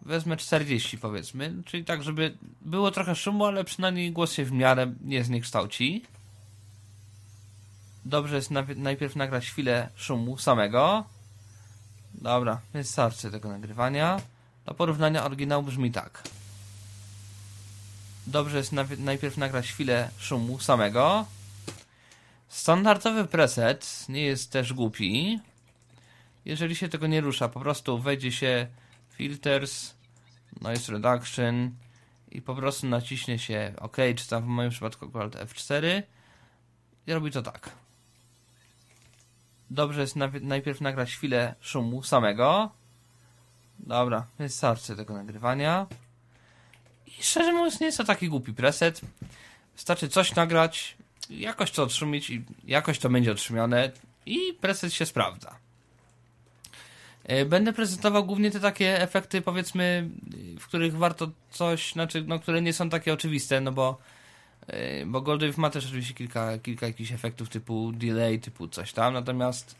[0.02, 4.94] wezmę 40 powiedzmy, czyli tak, żeby było trochę szumu, ale przynajmniej głos się w miarę
[5.02, 6.06] nie zniekształci.
[8.06, 11.04] Dobrze jest najpierw nagrać chwilę szumu samego.
[12.14, 14.22] Dobra, wystarczy tego nagrywania.
[14.66, 16.24] Do porównania oryginał brzmi tak.
[18.28, 21.26] Dobrze jest najpierw nagrać chwilę szumu samego.
[22.48, 25.40] Standardowy preset nie jest też głupi.
[26.46, 28.68] Jeżeli się tego nie rusza, po prostu wejdzie się
[29.10, 29.94] filters,
[30.62, 31.72] noise reduction
[32.32, 36.02] i po prostu naciśnie się OK, czy tam w moim przypadku akurat F4
[37.08, 37.70] i robi to tak.
[39.70, 42.72] Dobrze jest najpierw nagrać chwilę szumu samego.
[43.80, 45.88] Dobra, wystarczy tego nagrywania.
[47.08, 49.02] I szczerze mówiąc, nie jest to taki głupi preset.
[49.76, 50.98] Wystarczy coś nagrać,
[51.30, 53.92] jakoś to odszumić i jakoś to będzie otrzymione
[54.26, 55.56] i preset się sprawdza.
[57.24, 60.10] E, będę prezentował głównie te takie efekty, powiedzmy,
[60.60, 63.98] w których warto coś, znaczy, no, które nie są takie oczywiste, no bo,
[64.68, 69.14] e, bo Goldwave ma też oczywiście kilka, kilka jakichś efektów typu delay, typu coś tam,
[69.14, 69.76] natomiast,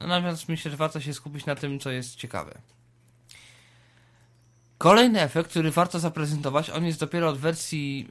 [0.00, 2.58] no, natomiast myślę, że warto się skupić na tym, co jest ciekawe.
[4.82, 8.08] Kolejny efekt, który warto zaprezentować, on jest dopiero od wersji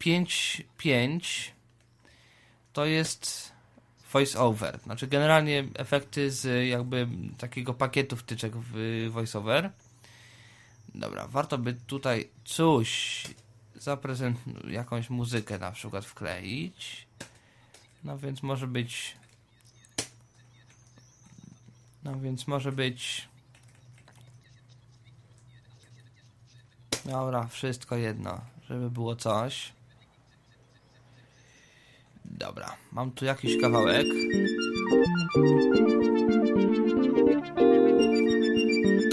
[0.00, 1.48] 5.5.
[1.48, 1.52] E,
[2.72, 3.52] to jest
[4.12, 4.78] voice-over.
[4.84, 8.74] Znaczy generalnie efekty z jakby takiego pakietu wtyczek w
[9.12, 9.70] voice-over.
[10.94, 13.22] Dobra, warto by tutaj coś
[13.74, 17.06] zaprezentować, jakąś muzykę na przykład wkleić.
[18.04, 19.16] No więc może być
[22.04, 23.31] no więc może być
[27.04, 29.72] Dobra, wszystko jedno, żeby było coś.
[32.24, 34.06] Dobra, mam tu jakiś kawałek.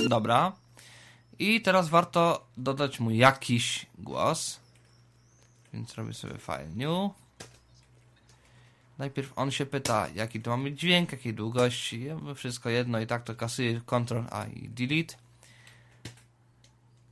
[0.09, 0.51] Dobra.
[1.39, 4.59] I teraz warto dodać mu jakiś głos.
[5.73, 7.11] Więc robię sobie file new.
[8.97, 13.07] Najpierw on się pyta, jaki to ma mieć dźwięk, jakiej długości, ja wszystko jedno i
[13.07, 15.15] tak to kasuje Ctrl A i Delete.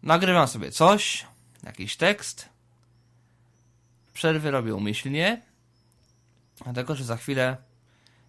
[0.03, 1.25] Nagrywam sobie coś,
[1.63, 2.49] jakiś tekst.
[4.13, 5.41] Przerwy robię umyślnie,
[6.63, 7.57] dlatego że za chwilę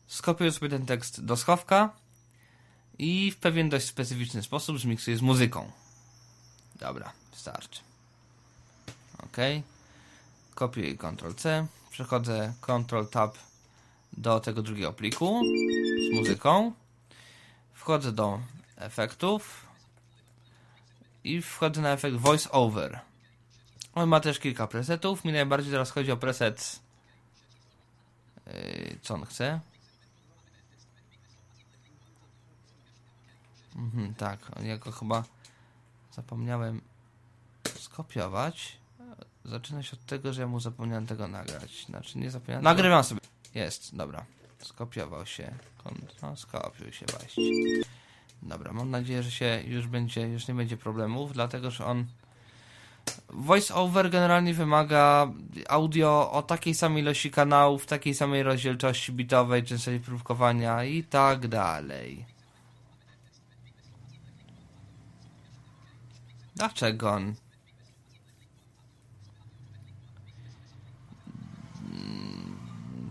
[0.07, 1.91] skopiuję sobie ten tekst do schowka
[2.99, 5.73] i w pewien dość specyficzny sposób zmiksuję z muzyką.
[6.77, 7.81] Dobra, starczy.
[9.19, 9.37] OK.
[10.55, 13.31] Kopiuję Ctrl-C, przechodzę Ctrl-Tab
[14.13, 15.43] do tego drugiego pliku
[16.11, 16.73] z muzyką.
[17.75, 18.41] Wchodzę do
[18.77, 19.68] efektów
[21.25, 23.01] i wchodzę na efekt Voice Over.
[23.95, 25.25] On ma też kilka presetów.
[25.25, 26.81] Mi najbardziej teraz chodzi o preset.
[28.47, 29.61] Yy, co on chce?
[33.77, 35.25] Mhm, tak, ja go chyba
[36.13, 36.81] zapomniałem
[37.79, 38.79] skopiować.
[39.45, 41.87] Zaczyna się od tego, że ja mu zapomniałem tego nagrać.
[41.87, 42.65] Znaczy, nie zapomniałem.
[42.65, 43.21] Nagrywam sobie.
[43.55, 44.25] Jest, dobra.
[44.63, 45.55] Skopiował się.
[46.23, 47.45] No, skopiuj się właśnie.
[48.43, 52.07] Dobra, mam nadzieję, że się już będzie, już nie będzie problemów, dlatego że on
[53.29, 55.33] Voice over generalnie wymaga
[55.69, 62.25] audio o takiej samej ilości kanałów, takiej samej rozdzielczości bitowej, częstości próbkowania i tak dalej.
[66.57, 67.35] Dlaczego on?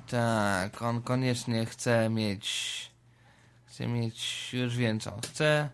[0.08, 2.97] Tak, on koniecznie chce mieć.
[3.78, 5.14] Chce mieć już więcej.
[5.14, 5.70] On chce.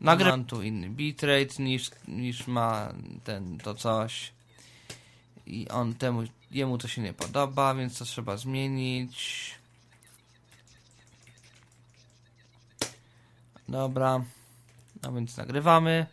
[0.00, 2.92] Nagram tu inny bitrate niż, niż ma
[3.24, 4.32] ten to coś.
[5.46, 9.50] I on temu, jemu to się nie podoba, więc to trzeba zmienić.
[13.68, 14.24] Dobra.
[15.02, 16.06] No więc nagrywamy.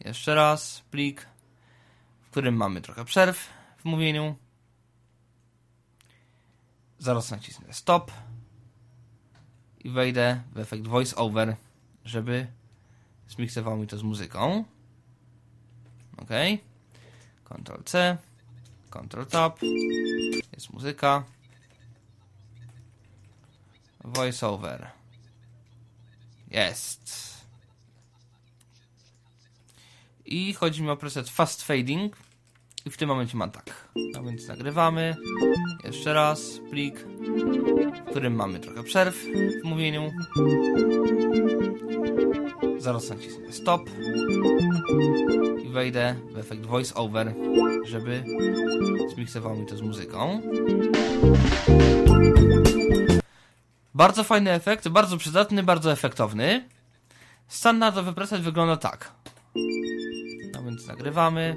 [0.00, 1.26] Jeszcze raz plik,
[2.26, 4.36] w którym mamy trochę przerw w mówieniu.
[6.98, 8.12] Zaraz nacisnę stop
[9.86, 11.56] i wejdę w efekt voice over,
[12.04, 12.46] żeby
[13.28, 14.64] zmiksował mi to z muzyką.
[16.16, 16.30] Ok.
[17.44, 18.18] Ctrl C,
[18.90, 19.62] Ctrl Tab,
[20.52, 21.24] jest muzyka.
[24.04, 24.90] Voice over.
[26.50, 27.36] Jest.
[30.24, 32.16] I chodzi mi o preset Fast Fading.
[32.86, 33.88] I w tym momencie mam tak.
[34.14, 35.16] No więc nagrywamy.
[35.84, 36.98] Jeszcze raz plik,
[38.06, 39.24] w którym mamy trochę przerw
[39.62, 40.12] w mówieniu.
[42.78, 43.90] Zaraz nacisnę stop
[45.64, 47.34] i wejdę w efekt voice over,
[47.84, 48.24] żeby
[49.14, 50.40] zmiksował mi to z muzyką.
[53.94, 56.68] Bardzo fajny efekt, bardzo przydatny, bardzo efektowny.
[57.48, 59.12] Standardowy preset wygląda tak.
[60.54, 61.56] No więc nagrywamy.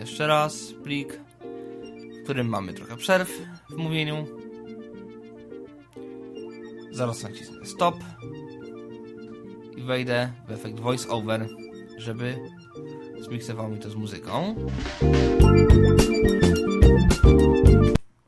[0.00, 1.20] Jeszcze raz plik,
[2.20, 3.30] w którym mamy trochę przerw
[3.70, 4.26] w mówieniu.
[6.90, 7.94] Zaraz nacisnę stop
[9.76, 11.48] i wejdę w efekt voice over,
[11.98, 12.38] żeby
[13.20, 14.54] zmiksował mi to z muzyką.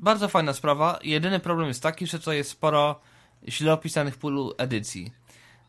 [0.00, 0.98] Bardzo fajna sprawa.
[1.02, 3.00] Jedyny problem jest taki, że to jest sporo
[3.48, 5.12] źle opisanych pól edycji.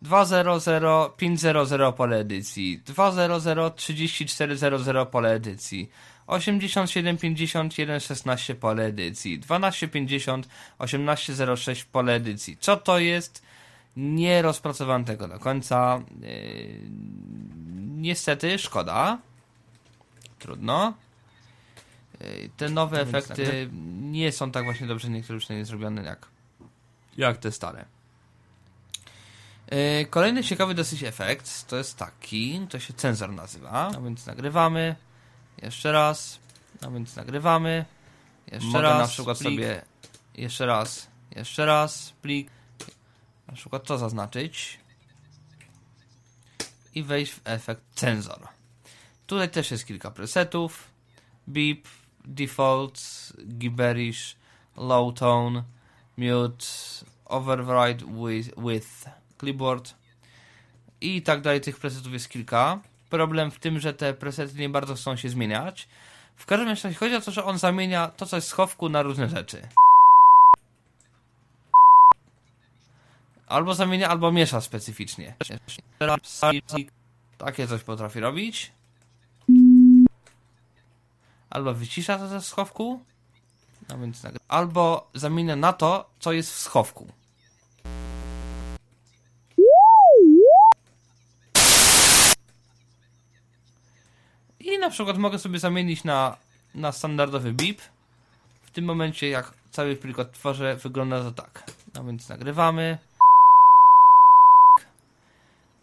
[0.04, 5.90] 2.0.0.5.0.0 pole edycji, 2.0.0.34.00 pole edycji,
[6.28, 10.44] 87.50.1.16 pole edycji, 12.50
[10.80, 12.58] 18.06 pole edycji.
[12.60, 13.44] Co to jest?
[13.98, 16.02] Nie rozpracowałem tego do końca.
[16.22, 16.80] Yy,
[17.86, 19.18] niestety, szkoda.
[20.40, 20.94] Trudno.
[22.22, 23.70] Yy, te nowe efekty
[24.02, 26.28] nie są tak właśnie dobrze niektóre przynajmniej zrobione jak,
[27.18, 27.86] jak te stare.
[29.74, 33.90] Yy, kolejny ciekawy dosyć efekt to jest taki, to się cenzor nazywa.
[33.94, 34.96] No więc nagrywamy.
[35.62, 36.40] Jeszcze raz.
[36.82, 37.86] No więc nagrywamy.
[38.52, 39.00] Jeszcze Mogę raz.
[39.02, 39.50] na przykład plik.
[39.50, 39.82] sobie.
[40.36, 41.08] Jeszcze raz.
[41.36, 42.14] Jeszcze raz.
[42.22, 42.50] Plik.
[43.48, 44.80] Na przykład to zaznaczyć.
[46.96, 48.48] I wejść w efekt cenzor.
[49.28, 50.88] Tutaj też jest kilka presetów.
[51.48, 51.88] Beep,
[52.26, 53.02] default,
[53.58, 54.36] gibberish,
[54.78, 55.64] low tone,
[56.18, 56.66] mute,
[57.26, 59.06] override with, with
[59.44, 59.96] clipboard
[61.02, 61.62] i tak dalej.
[61.62, 62.80] Tych presetów jest kilka.
[63.10, 65.88] Problem w tym, że te presety nie bardzo chcą się zmieniać.
[66.36, 69.02] W każdym razie chodzi o to, że on zamienia to, co jest w schowku, na
[69.02, 69.68] różne rzeczy.
[73.48, 75.36] Albo zamienia, albo miesza specyficznie.
[77.38, 78.72] Takie coś potrafi robić.
[81.50, 83.04] Albo wycisza to ze schowku.
[83.90, 87.08] No więc Albo zamienia na to, co jest w schowku.
[94.84, 96.38] Na przykład mogę sobie zamienić na,
[96.76, 97.82] na standardowy bip.
[98.64, 101.64] W tym momencie, jak cały plik odtworzę, wygląda to tak.
[101.96, 102.98] No więc nagrywamy,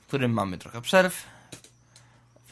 [0.00, 1.26] w którym mamy trochę przerw.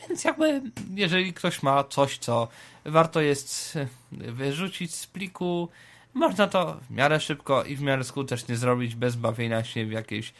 [0.08, 0.62] Więc jakby,
[0.94, 2.48] jeżeli ktoś ma coś, co
[2.84, 3.78] warto jest
[4.12, 5.68] wyrzucić z pliku,
[6.14, 10.32] można to w miarę szybko i w miarę skutecznie zrobić bez bawienia się w jakieś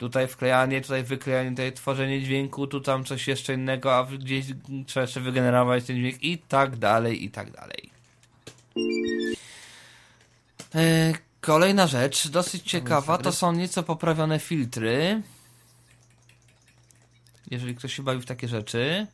[0.00, 4.46] tutaj wklejanie, tutaj wyklejanie, tutaj tworzenie dźwięku, tu tam coś jeszcze innego, a gdzieś
[4.86, 7.90] trzeba jeszcze wygenerować ten dźwięk i tak dalej, i tak dalej.
[10.74, 15.22] E, kolejna rzecz, dosyć ciekawa, to są nieco poprawione filtry.
[17.50, 19.06] Jeżeli ktoś się bawi w takie rzeczy.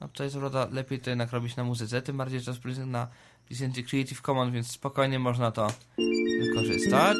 [0.00, 2.80] No to jest prawda, lepiej to jednak robić na muzyce, tym bardziej, że to jest
[2.80, 3.08] na
[3.50, 5.72] licencji Creative Commons, więc spokojnie można to
[6.40, 7.16] wykorzystać.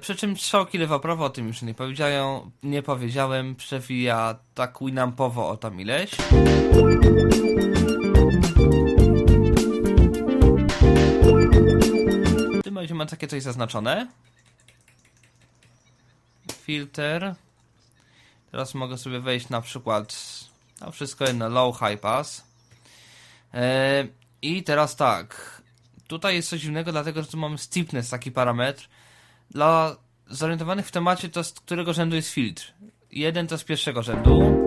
[0.00, 5.56] Przy czym strzałki lewo-prawo, o tym już nie powiedziałem, nie powiedziałem, przewija tak winampowo o
[5.56, 6.10] tam ileś.
[12.50, 14.06] W tym momencie mam takie coś zaznaczone.
[16.52, 17.34] Filter.
[18.50, 20.16] Teraz mogę sobie wejść na przykład
[20.80, 22.44] na wszystko jedno low high pass.
[23.54, 24.06] E,
[24.42, 25.62] I teraz tak.
[26.06, 28.88] Tutaj jest coś dziwnego, dlatego że tu mamy steepness, taki parametr.
[29.50, 29.96] Dla
[30.30, 32.74] zorientowanych w temacie, to z którego rzędu jest filtr.
[33.10, 34.64] Jeden to z pierwszego rzędu.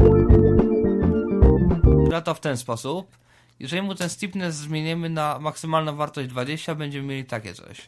[2.08, 3.18] Gra to w ten sposób.
[3.60, 7.88] Jeżeli mu ten steepness zmienimy na maksymalną wartość 20, będziemy mieli takie coś.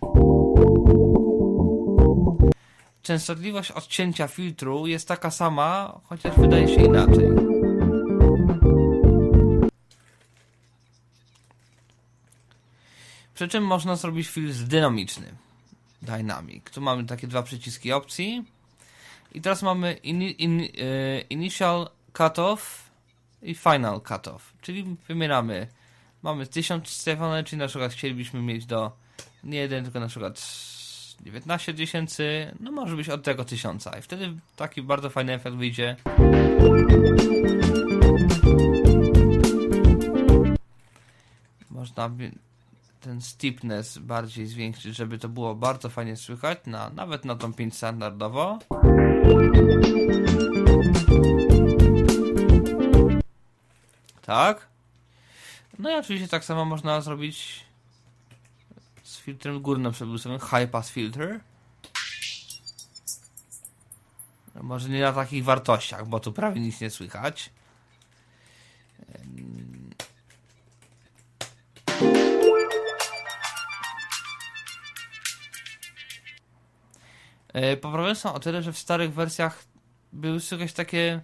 [3.02, 7.30] Częstotliwość odcięcia filtru jest taka sama, chociaż wydaje się inaczej.
[13.34, 15.49] Przy czym można zrobić filtr dynamiczny.
[16.18, 16.70] Dynamic.
[16.70, 18.46] Tu mamy takie dwa przyciski opcji.
[19.34, 20.68] I teraz mamy in, in, uh,
[21.30, 22.90] Initial Cutoff
[23.42, 24.54] i Final Cutoff.
[24.62, 25.68] Czyli wymieramy.
[26.24, 28.92] Mamy 1000 ustawione, czyli na przykład chcielibyśmy mieć do
[29.44, 30.42] nie jeden, tylko na przykład
[31.22, 32.56] 19 tysięcy.
[32.60, 33.90] No może być od tego 1000.
[34.00, 35.96] I wtedy taki bardzo fajny efekt wyjdzie.
[41.70, 42.10] Można
[43.02, 47.76] ten steepness bardziej zwiększyć, żeby to było bardzo fajnie słychać, na, nawet na tą 5
[47.76, 48.60] standardowo.
[54.22, 54.68] Tak.
[55.80, 57.66] No i oczywiście tak samo można zrobić
[59.04, 61.40] z filtrem górnym przebudowym High Pass Filter.
[64.62, 67.50] Może nie na takich wartościach, bo tu prawie nic nie słychać.
[77.82, 79.64] Poprawione są o tyle, że w starych wersjach
[80.14, 81.22] były jakieś takie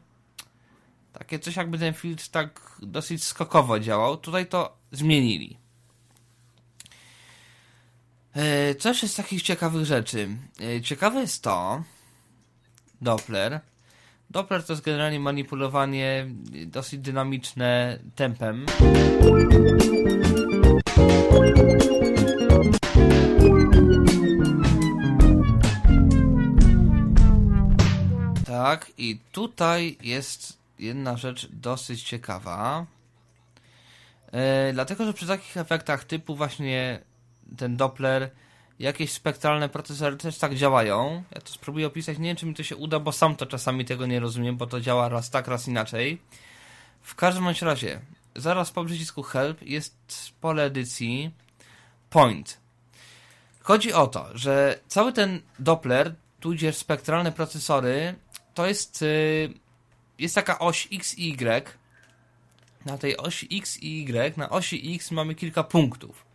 [1.20, 4.18] takie coś jakby ten filtr tak dosyć skokowo działał.
[4.18, 5.58] Tutaj to zmienili.
[8.36, 10.30] E, coś z takich ciekawych rzeczy.
[10.62, 11.84] E, ciekawe jest to,
[13.02, 13.60] Doppler.
[14.30, 16.28] Doppler to jest generalnie manipulowanie
[16.66, 18.66] dosyć dynamiczne tempem.
[28.66, 32.86] Tak, i tutaj jest jedna rzecz dosyć ciekawa.
[34.32, 37.00] E, dlatego, że przy takich efektach typu właśnie
[37.58, 38.30] ten Doppler,
[38.80, 41.24] jakieś spektralne procesory też tak działają.
[41.36, 43.86] Ja to spróbuję opisać, nie wiem czy mi to się uda, bo sam to czasami
[43.86, 46.22] tego nie rozumiem, bo to działa raz tak, raz inaczej.
[47.02, 48.00] W każdym razie,
[48.36, 49.96] zaraz po przycisku Help jest
[50.42, 51.32] pole edycji
[52.10, 52.58] Point.
[53.62, 58.16] Chodzi o to, że cały ten Doppler, tudzież spektralne procesory,
[58.56, 59.54] to jest, y,
[60.20, 61.78] jest taka oś X i Y.
[62.86, 66.26] Na tej osi X i Y, na osi X mamy kilka punktów.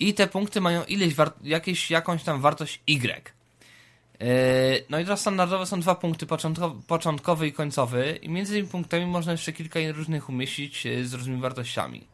[0.00, 3.32] I te punkty mają ileś, jakieś, jakąś tam wartość Y.
[4.22, 6.26] Y, no i teraz standardowe są dwa punkty,
[6.86, 12.06] początkowy i końcowy i między tymi punktami można jeszcze kilka różnych umieścić z różnymi wartościami.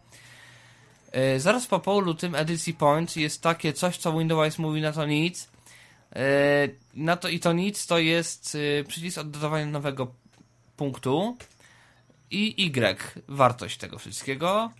[1.36, 5.48] Zaraz po polu tym edycji point jest takie coś, co Windows mówi na to nic,
[6.94, 10.14] na to i to nic to jest e, przycisk oddawania nowego
[10.76, 11.36] punktu
[12.30, 14.70] i Y, wartość tego wszystkiego.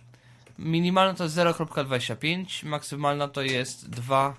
[0.59, 4.33] Minimalna to jest 0.25, maksymalna to jest 2.00.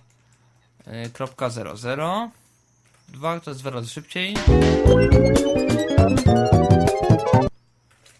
[3.09, 4.35] 2 e, to jest 2 razy szybciej.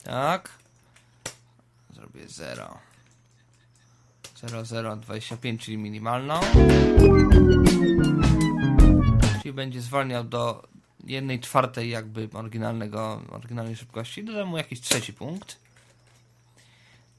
[0.05, 0.51] Tak.
[1.95, 2.79] Zrobię 0.
[4.41, 6.41] 0,025, czyli minimalną.
[9.53, 10.69] Będzie zwalniał do
[11.05, 15.57] jednej czwartej jakby oryginalnego, oryginalnej szybkości, dodam mu jakiś trzeci punkt.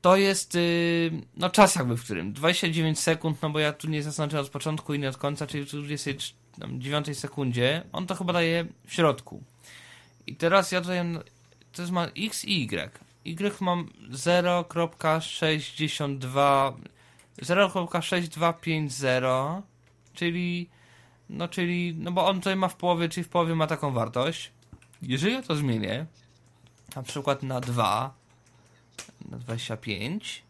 [0.03, 4.03] To jest yy, no czas jakby w którym 29 sekund, no bo ja tu nie
[4.03, 7.83] zaznaczyłem od początku i nie od końca, czyli w 29 sekundzie.
[7.93, 9.43] On to chyba daje w środku.
[10.27, 10.99] I teraz ja tutaj
[11.73, 13.10] to jest ma x i y.
[13.31, 16.73] Y mam 0.62
[17.43, 19.63] 0.6250
[20.15, 20.69] czyli
[21.31, 24.53] no czyli no bo on tutaj ma w połowie, czyli w połowie ma taką wartość.
[25.03, 26.07] Jeżeli ja to zmienię
[26.97, 28.15] na przykład na 2
[29.31, 30.43] na 25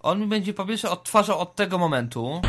[0.00, 2.42] on mi będzie po pierwsze odtwarzał od tego momentu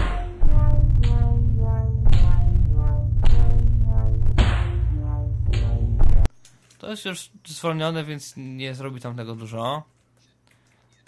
[6.81, 9.83] To jest już zwolnione, więc nie zrobi tam tego dużo.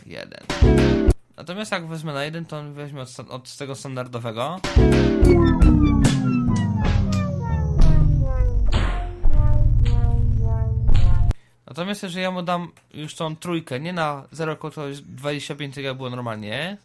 [0.05, 0.39] Jeden.
[1.37, 4.59] Natomiast jak wezmę na jeden, to on weźmie od, od tego standardowego.
[11.67, 16.77] Natomiast jeżeli ja mu dam już tą trójkę, nie na 0,25 jak było normalnie,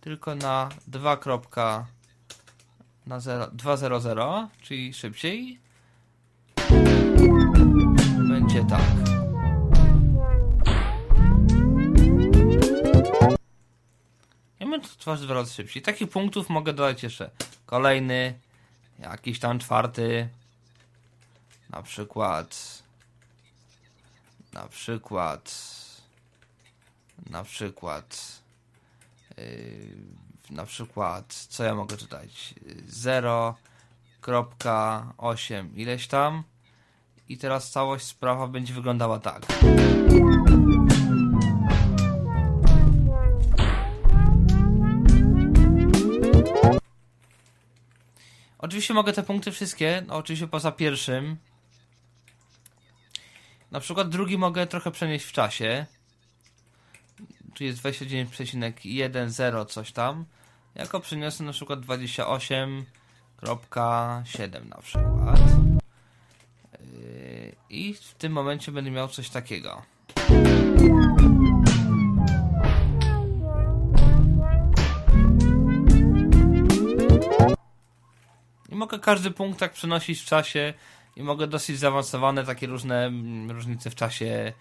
[0.00, 1.18] tylko na 2,
[3.06, 5.65] na 2,00, czyli szybciej,
[8.56, 8.80] będzie tak.
[14.60, 15.82] Ja to tworzył dwa razy szybciej.
[15.82, 17.30] Takich punktów mogę dodać jeszcze
[17.66, 18.38] kolejny,
[18.98, 20.28] jakiś tam czwarty,
[21.70, 22.82] na przykład,
[24.52, 25.54] na przykład,
[27.30, 28.40] na przykład,
[29.36, 29.88] yy,
[30.50, 32.54] na przykład, co ja mogę dodać?
[32.88, 36.42] 0.8 ileś tam
[37.28, 39.46] i teraz całość sprawa będzie wyglądała tak.
[48.58, 51.36] Oczywiście mogę te punkty wszystkie, no oczywiście poza pierwszym.
[53.70, 55.86] Na przykład drugi mogę trochę przenieść w czasie.
[57.54, 60.24] Tu jest 29,10 coś tam.
[60.74, 65.40] Jako przeniosę na przykład 28.7 na przykład.
[67.70, 69.82] I w tym momencie będę miał coś takiego.
[78.68, 80.74] I mogę każdy punkt tak przenosić w czasie
[81.16, 84.52] i mogę dosyć zaawansowane takie różne mm, różnice w czasie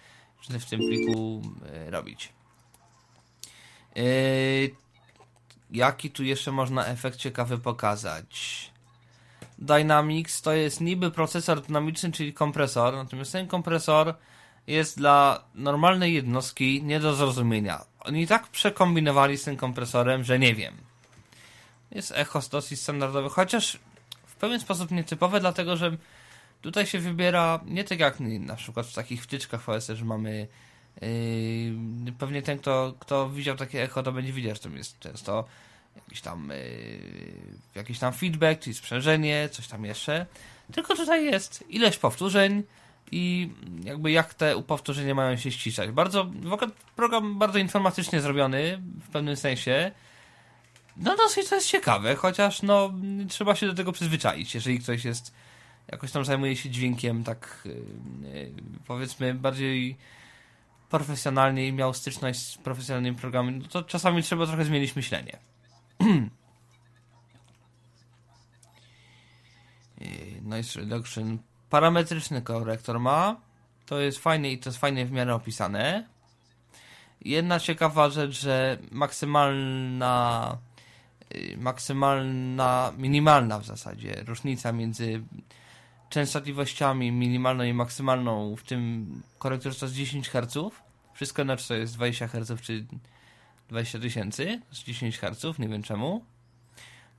[0.49, 2.33] w tym pliku e, robić.
[3.95, 4.75] Yy,
[5.71, 8.71] jaki tu jeszcze można efekt ciekawy pokazać?
[9.59, 14.13] Dynamics to jest niby procesor dynamiczny, czyli kompresor, natomiast ten kompresor
[14.67, 17.85] jest dla normalnej jednostki nie do zrozumienia.
[17.99, 20.73] Oni tak przekombinowali z tym kompresorem, że nie wiem.
[21.91, 23.79] Jest echo dosyć standardowy, chociaż
[24.25, 25.97] w pewien sposób nietypowe, dlatego że
[26.61, 30.47] tutaj się wybiera nie tak jak na przykład w takich wtyczkach VS, że mamy
[31.01, 35.45] yy, pewnie ten, kto, kto widział takie echo, to będzie widział, że to jest często
[35.95, 36.99] jakiś tam, yy,
[37.75, 40.25] jakiś tam feedback, czyli sprzężenie, coś tam jeszcze.
[40.71, 42.63] Tylko tutaj jest ileś powtórzeń
[43.11, 43.49] i
[43.83, 45.91] jakby jak te powtórzenia mają się ściszać.
[45.91, 49.91] Bardzo, w ogóle program bardzo informatycznie zrobiony w pewnym sensie.
[50.97, 52.93] No dosyć to jest ciekawe, chociaż no
[53.29, 55.33] trzeba się do tego przyzwyczaić, jeżeli ktoś jest
[55.91, 58.51] jakoś tam zajmuje się dźwiękiem tak yy,
[58.87, 59.97] powiedzmy bardziej
[60.89, 65.37] profesjonalnie i miał styczność z profesjonalnymi programami, no to czasami trzeba trochę zmienić myślenie.
[70.41, 71.37] Noise Reduction
[71.69, 73.35] parametryczny korektor ma.
[73.85, 76.05] To jest fajne i to jest fajnie w miarę opisane.
[77.21, 80.57] Jedna ciekawa rzecz, że maksymalna
[81.35, 85.23] y, maksymalna, minimalna w zasadzie różnica między
[86.09, 90.75] częstotliwościami minimalną i maksymalną w tym korektorze to jest 10 Hz.
[91.13, 92.85] Wszystko inaczej to jest 20 Hz czy
[93.69, 96.25] 20 tysięcy z 10 Hz, nie wiem czemu.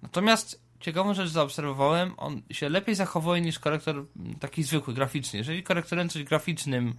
[0.03, 4.07] Natomiast ciekawą rzecz zaobserwowałem, on się lepiej zachowuje niż korektor
[4.41, 5.39] taki zwykły, graficzny.
[5.39, 6.95] Jeżeli korektorem coś graficznym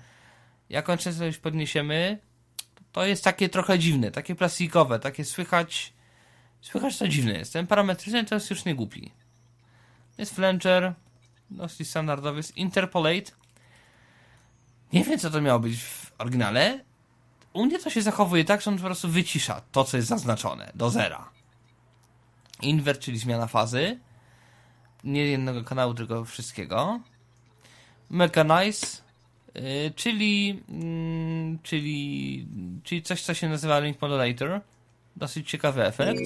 [0.70, 2.20] jakąś częstotliwość podniesiemy,
[2.92, 5.94] to jest takie trochę dziwne, takie plastikowe, takie słychać,
[6.62, 7.54] słychać to dziwne jest.
[7.54, 9.12] Ten parametryczny to jest już nie głupi.
[10.18, 10.94] Jest flanger,
[11.50, 13.32] dosyć standardowy, jest interpolate.
[14.94, 16.87] Nie wiem, co to miało być w oryginale.
[17.54, 20.72] U mnie to się zachowuje tak, że on po prostu wycisza to, co jest zaznaczone,
[20.76, 21.30] do zera.
[22.62, 24.00] Invert, czyli zmiana fazy.
[25.04, 27.00] Nie jednego kanału, tylko wszystkiego.
[28.10, 28.88] Mechanize,
[29.56, 32.48] yy, czyli, yy, czyli,
[32.84, 34.62] czyli coś, co się nazywa Link Modulator.
[35.16, 36.22] Dosyć ciekawy efekt.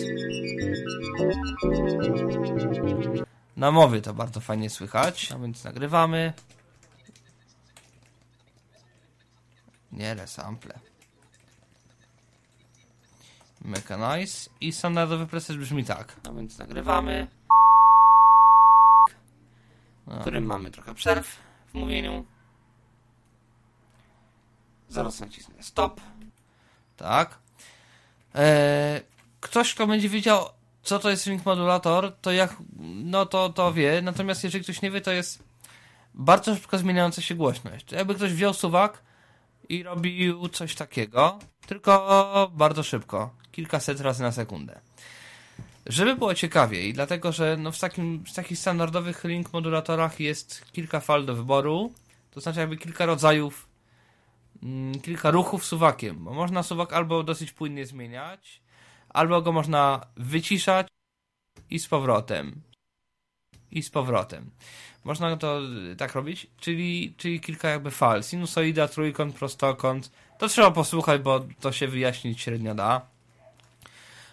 [3.57, 6.33] Na mowie to bardzo fajnie słychać, a więc nagrywamy.
[9.91, 10.90] Nie, resample.
[13.61, 16.15] Mechanize i standardowy preset brzmi tak.
[16.29, 17.27] A więc nagrywamy.
[20.07, 22.25] W którym mamy trochę przerw w mówieniu.
[24.89, 26.01] Zaraz nacisnę stop.
[26.97, 27.39] Tak.
[28.33, 29.01] Eee,
[29.41, 30.45] ktoś, kto będzie wiedział,
[30.83, 32.55] co to jest ring modulator, to jak,
[33.03, 34.01] no to, to wie.
[34.01, 35.43] Natomiast jeżeli ktoś nie wie, to jest
[36.13, 37.91] bardzo szybko zmieniająca się głośność.
[37.91, 39.03] Jakby ktoś wziął suwak
[39.69, 43.35] i robił coś takiego, tylko bardzo szybko.
[43.51, 44.79] Kilkaset razy na sekundę.
[45.85, 50.99] Żeby było ciekawiej, dlatego że no w, takim, w takich standardowych link modulatorach jest kilka
[50.99, 51.93] fal do wyboru,
[52.31, 53.67] to znaczy jakby kilka rodzajów,
[54.63, 58.61] mm, kilka ruchów suwakiem, bo można suwak albo dosyć płynnie zmieniać,
[59.09, 60.87] albo go można wyciszać
[61.69, 62.61] i z powrotem.
[63.71, 64.51] I z powrotem.
[65.03, 65.61] Można to
[65.97, 68.23] tak robić, czyli, czyli kilka jakby fal.
[68.23, 70.11] Sinusoida, trójkąt, prostokąt.
[70.37, 73.01] To trzeba posłuchać, bo to się wyjaśnić średnio da.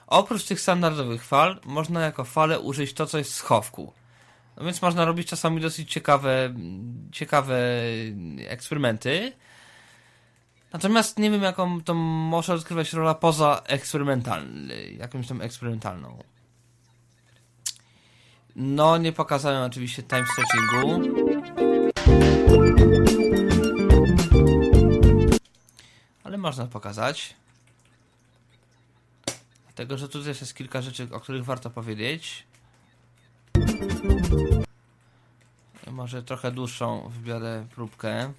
[0.06, 3.92] Oprócz tych standardowych fal, można jako falę użyć to, co jest w schowku.
[4.56, 6.54] No więc można robić czasami dosyć ciekawe,
[7.12, 7.58] ciekawe
[8.48, 9.32] eksperymenty.
[10.72, 16.18] Natomiast nie wiem, jaką to może odkrywać rola poza eksperymentalną, jakąś tam eksperymentalną.
[18.60, 21.00] No, nie pokazałem oczywiście time stretchingu.
[26.24, 27.34] Ale można pokazać.
[29.66, 32.46] Dlatego, że tu też jest kilka rzeczy, o których warto powiedzieć.
[35.90, 38.32] Może trochę dłuższą wybiorę próbkę.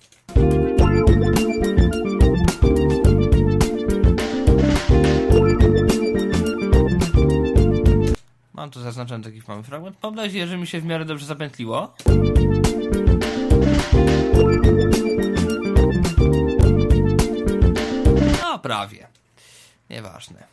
[8.89, 9.97] Zaznaczony taki mały fragment.
[10.03, 11.93] Mam nadzieję, że mi się w miarę dobrze zapętliło.
[18.41, 19.07] No, prawie.
[19.89, 20.43] Nieważne.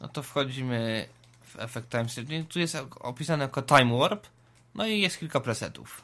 [0.00, 1.06] No to wchodzimy
[1.44, 2.48] w efekt time stretching.
[2.48, 4.26] Tu jest opisane jako time warp.
[4.74, 6.02] No i jest kilka presetów.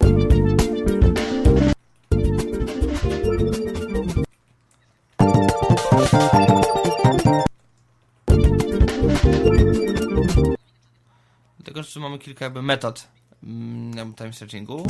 [11.69, 13.09] Dlatego, że mamy kilka jakby metod
[13.43, 14.87] mm, time stretchingu.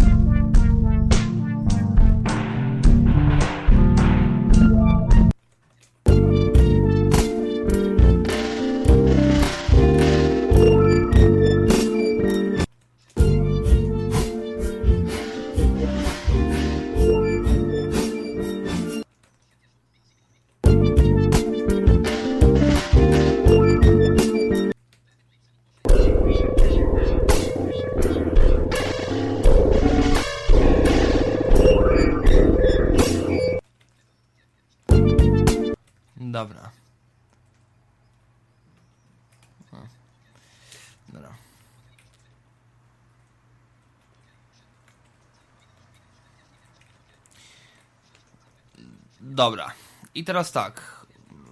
[49.39, 49.73] Dobra.
[50.15, 51.07] I teraz tak.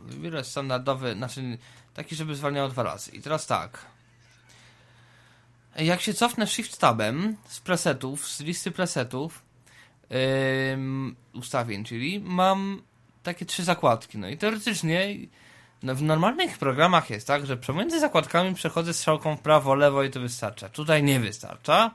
[0.05, 1.59] Wybierę standardowy, znaczy
[1.95, 3.11] taki, żeby zwalniał dwa razy.
[3.11, 3.87] I teraz tak.
[5.76, 9.43] Jak się cofnę Shift Tabem z presetów, z listy presetów,
[10.11, 10.16] yy,
[11.34, 12.82] ustawień, czyli mam
[13.22, 14.18] takie trzy zakładki.
[14.18, 15.16] No i teoretycznie
[15.82, 20.11] no w normalnych programach jest tak, że pomiędzy zakładkami przechodzę strzałką w prawo, lewo i
[20.11, 20.68] to wystarcza.
[20.68, 21.95] Tutaj nie wystarcza.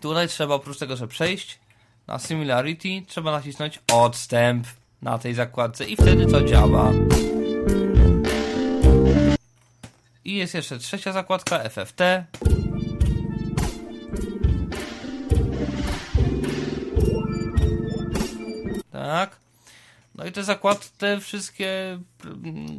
[0.00, 1.58] Tutaj trzeba oprócz tego, że przejść
[2.08, 4.66] na Similarity, trzeba nacisnąć odstęp
[5.02, 6.92] na tej zakładce i wtedy to działa.
[10.24, 12.24] I jest jeszcze trzecia zakładka, FFT.
[18.92, 19.36] Tak.
[20.14, 21.98] No i te zakład, te wszystkie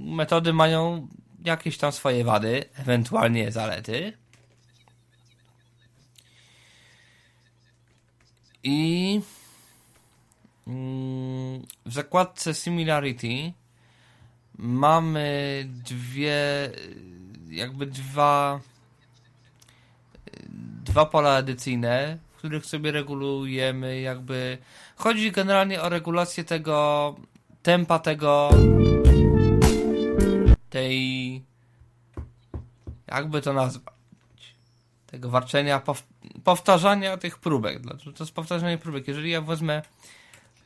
[0.06, 1.08] metody mają
[1.46, 4.14] jakieś tam swoje wady, ewentualnie zalety.
[8.64, 9.22] I
[10.68, 13.54] mm, w zakładce Similarity
[14.58, 16.70] mamy dwie,
[17.50, 18.60] jakby dwa,
[20.84, 24.58] dwa pola edycyjne, w których sobie regulujemy jakby,
[24.96, 27.16] chodzi generalnie o regulację tego
[27.64, 28.50] tempa tego
[30.70, 31.44] tej
[33.08, 33.94] jakby to nazwać
[35.08, 35.82] tego warczenia,
[36.44, 37.84] powtarzania tych próbek.
[38.16, 39.08] To jest powtarzanie próbek.
[39.08, 39.82] Jeżeli ja wezmę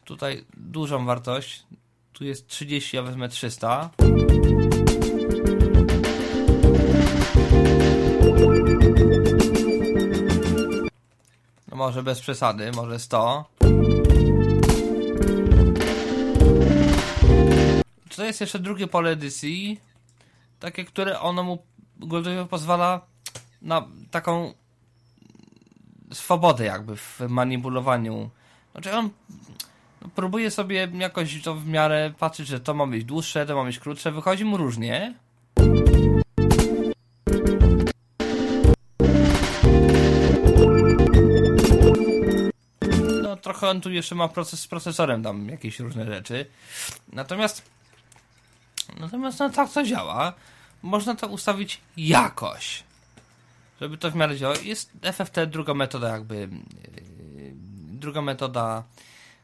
[0.05, 1.63] tutaj dużą wartość,
[2.13, 3.89] tu jest 30, ja wezmę 300.
[11.67, 13.45] No może bez przesady, może 100.
[18.09, 19.79] Tutaj jest jeszcze drugie pole edycji,
[20.59, 21.63] takie, które ono mu
[22.49, 23.01] pozwala
[23.61, 24.53] na taką
[26.13, 28.29] swobodę jakby w manipulowaniu.
[28.71, 29.09] Znaczy on
[30.15, 33.79] próbuje sobie jakoś to w miarę patrzeć, że to ma być dłuższe, to ma być
[33.79, 34.11] krótsze.
[34.11, 35.13] Wychodzi mu różnie.
[43.23, 46.45] No trochę on tu jeszcze ma proces z procesorem tam jakieś różne rzeczy.
[47.13, 47.73] Natomiast
[48.99, 50.33] natomiast no tak to działa.
[50.83, 52.83] Można to ustawić jakoś.
[53.81, 54.61] Żeby to w miarę działało.
[54.61, 56.49] Jest FFT druga metoda jakby yy,
[57.91, 58.83] druga metoda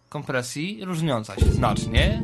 [0.10, 2.24] kompresji, różniąca się znacznie.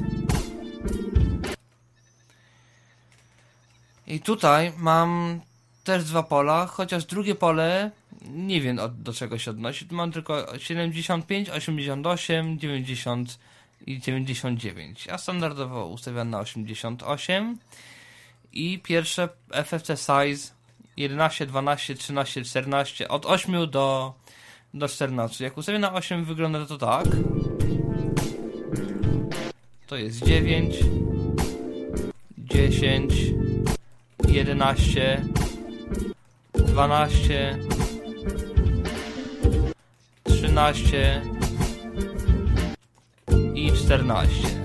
[4.08, 5.42] I tutaj mam
[5.84, 7.92] też dwa pola, chociaż drugie pole
[8.30, 9.88] nie wiem od, do czego się odnosi.
[9.92, 13.40] Mam tylko 75, 88, 90
[13.88, 15.08] i 99.
[15.12, 17.58] A standardowo ustawiam na 88.
[18.54, 20.55] I pierwsze FFC size
[20.98, 24.14] 11, 12, 13, 14, od 8 do,
[24.74, 25.44] do 14.
[25.44, 27.06] Jak ustawię na 8 wygląda to tak.
[29.88, 30.76] To jest 9,
[32.38, 33.14] 10,
[34.28, 35.22] 11,
[36.54, 37.58] 12,
[40.24, 41.22] 13
[43.56, 44.65] i 14.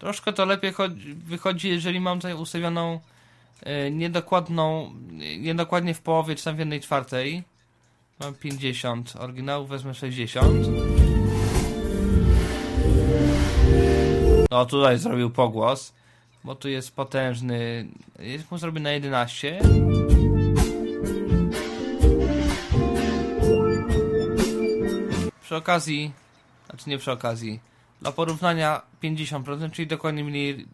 [0.00, 0.72] Troszkę to lepiej
[1.24, 3.00] wychodzi, jeżeli mam tutaj ustawioną
[3.62, 4.94] e, niedokładną,
[5.38, 7.42] niedokładnie w połowie, czy tam w jednej czwartej.
[8.20, 10.66] Mam 50 oryginałów, wezmę 60.
[14.50, 15.94] No tutaj zrobił pogłos,
[16.44, 17.86] bo tu jest potężny.
[18.18, 19.60] Jest mu zrobię na 11.
[25.42, 26.12] Przy okazji,
[26.66, 27.60] znaczy nie przy okazji,
[28.00, 30.66] dla porównania 50%, czyli dokładnie mniej,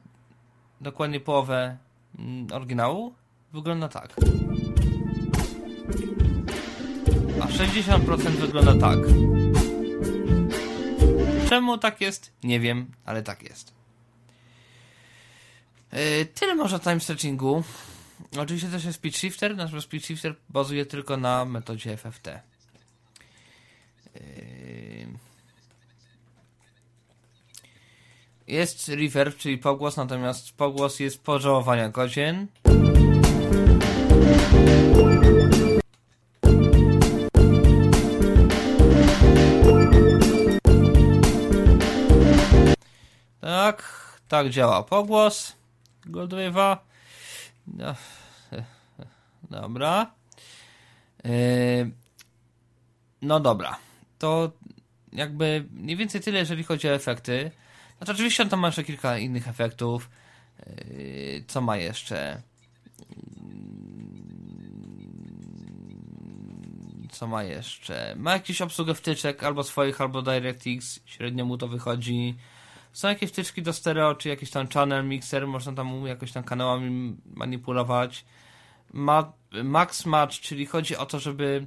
[0.81, 1.77] dokładnie połowę
[2.19, 3.15] mm, oryginału,
[3.53, 4.15] wygląda tak.
[7.41, 8.99] A 60% wygląda tak.
[11.49, 12.33] Czemu tak jest?
[12.45, 13.73] Nie wiem, ale tak jest.
[15.93, 17.63] Yy, tyle może o time stretchingu.
[18.39, 22.27] Oczywiście też jest speed shifter, nasz speed shifter bazuje tylko na metodzie FFT.
[24.15, 24.56] Yy...
[28.47, 32.47] Jest reverb, czyli pogłos, natomiast pogłos jest pożałowania godzin.
[43.41, 43.83] Tak,
[44.29, 45.57] tak działa pogłos
[46.07, 46.77] Goldwave'a.
[47.67, 47.95] No,
[49.51, 50.11] dobra.
[51.25, 51.91] Yy,
[53.23, 53.79] no dobra.
[54.19, 54.53] To
[55.13, 57.51] jakby mniej więcej tyle, jeżeli chodzi o efekty.
[57.99, 60.11] Znaczy oczywiście on tam ma jeszcze kilka innych efektów.
[60.67, 62.43] Yy, co ma jeszcze?
[67.11, 68.15] Co ma jeszcze?
[68.17, 71.01] Ma jakieś obsługę wtyczek, albo swoich, albo DirectX.
[71.05, 72.37] Średnio mu to wychodzi.
[72.93, 77.17] Są jakieś wtyczki do stereo, czy jakiś tam channel mixer, można tam jakoś tam kanałami
[77.35, 78.25] manipulować.
[78.93, 79.33] Ma
[79.65, 81.67] max match, czyli chodzi o to, żeby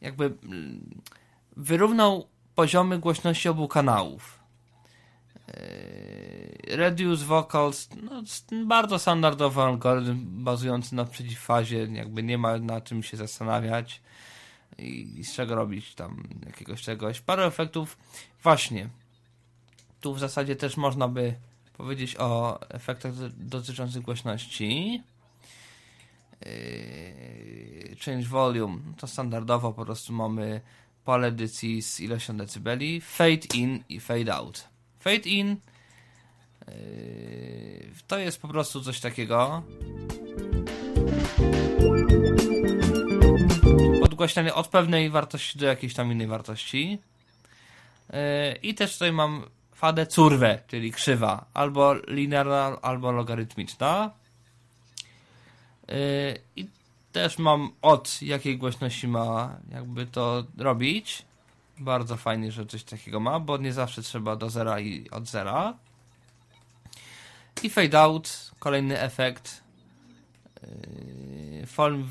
[0.00, 1.02] jakby mm,
[1.56, 4.39] wyrównał poziomy głośności obu kanałów.
[6.68, 8.22] Reduce vocals, no,
[8.66, 14.00] bardzo standardowy algorytm bazujący na przeciwfazie, jakby nie ma na czym się zastanawiać
[14.78, 17.20] i, i z czego robić tam jakiegoś czegoś.
[17.20, 17.98] Parę efektów,
[18.42, 18.88] właśnie,
[20.00, 21.34] tu w zasadzie też można by
[21.76, 25.02] powiedzieć o efektach dotyczących głośności.
[26.46, 30.60] Yy, change volume to standardowo po prostu mamy
[31.04, 34.68] pole edycji z ilością decybeli, fade in i fade out.
[35.00, 35.56] Fade in
[36.68, 39.62] yy, to jest po prostu coś takiego.
[44.00, 46.98] Podgłaśnianie od pewnej wartości do jakiejś tam innej wartości.
[48.10, 48.16] Yy,
[48.62, 49.44] I też tutaj mam
[49.74, 54.10] fadę curwę, czyli krzywa, albo linearna, albo logarytmiczna.
[55.88, 55.94] Yy,
[56.56, 56.66] I
[57.12, 61.29] też mam od jakiej głośności ma jakby to robić.
[61.80, 65.74] Bardzo fajnie, że coś takiego ma, bo nie zawsze trzeba do zera i od zera.
[67.62, 69.62] I fade out, kolejny efekt.
[70.62, 72.08] Yy, form,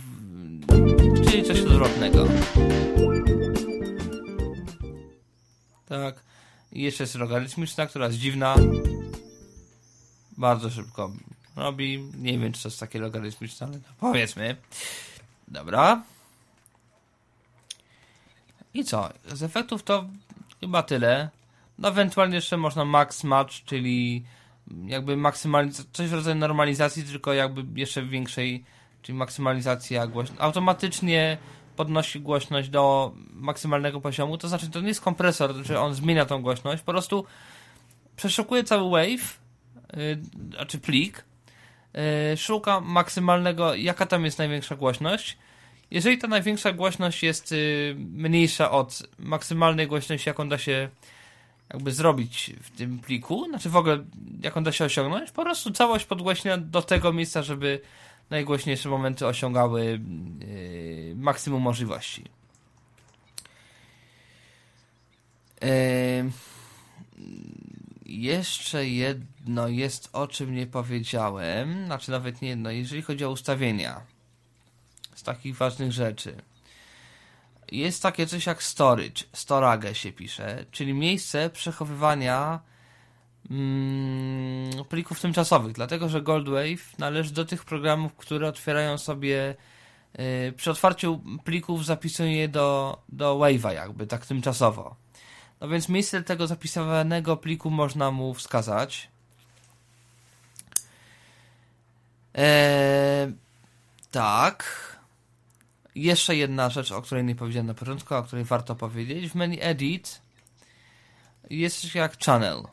[1.26, 2.28] czyli coś odwrotnego.
[5.86, 6.24] Tak.
[6.72, 8.56] I jeszcze jest logarytmiczna, która jest dziwna.
[10.38, 11.12] Bardzo szybko
[11.56, 12.04] robi.
[12.18, 14.56] Nie wiem, czy to jest takie logarytmiczne, ale no, powiedzmy.
[15.48, 16.04] Dobra.
[18.74, 19.10] I co?
[19.26, 20.06] Z efektów to
[20.60, 21.30] chyba tyle.
[21.78, 24.24] No ewentualnie jeszcze można max match, czyli
[24.86, 28.64] jakby maksymalizacja, coś w rodzaju normalizacji, tylko jakby jeszcze większej,
[29.02, 30.44] czyli maksymalizacja głośności.
[30.44, 31.38] Automatycznie
[31.76, 36.42] podnosi głośność do maksymalnego poziomu, to znaczy to nie jest kompresor, że on zmienia tą
[36.42, 37.26] głośność, po prostu
[38.16, 39.40] przeszukuje cały wave,
[39.94, 41.26] yy, znaczy plik,
[41.94, 45.38] yy, szuka maksymalnego, jaka tam jest największa głośność.
[45.92, 50.90] Jeżeli ta największa głośność jest yy, mniejsza od maksymalnej głośności, jaką da się
[51.74, 54.06] jakby zrobić w tym pliku, znaczy w ogóle
[54.44, 57.82] jaką da się osiągnąć, po prostu całość podgłośnia do tego miejsca, żeby
[58.30, 62.24] najgłośniejsze momenty osiągały yy, maksimum możliwości.
[65.62, 66.32] Yy,
[68.06, 74.02] jeszcze jedno jest, o czym nie powiedziałem, znaczy nawet nie jedno, jeżeli chodzi o ustawienia
[75.34, 76.36] takich ważnych rzeczy.
[77.72, 82.60] Jest takie coś jak storage, storage się pisze, czyli miejsce przechowywania
[83.52, 89.56] mm, plików tymczasowych, dlatego że Goldwave należy do tych programów, które otwierają sobie
[90.18, 94.96] yy, przy otwarciu plików zapisują je do, do Wave'a jakby, tak tymczasowo.
[95.62, 99.10] No więc miejsce tego zapisywanego pliku można mu wskazać.
[102.34, 103.34] Eee,
[104.12, 104.89] tak.
[105.96, 109.32] Jeszcze jedna rzecz, o której nie powiedziałem na początku, o której warto powiedzieć.
[109.32, 110.22] W menu Edit
[111.50, 112.64] jest coś jak Channel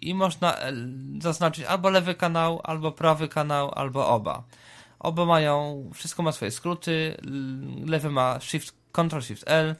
[0.00, 0.72] i można e,
[1.20, 4.44] zaznaczyć albo lewy kanał, albo prawy kanał, albo oba.
[4.98, 7.16] Oba mają, wszystko ma swoje skróty.
[7.86, 9.76] Lewy ma Shift, Ctrl Shift L,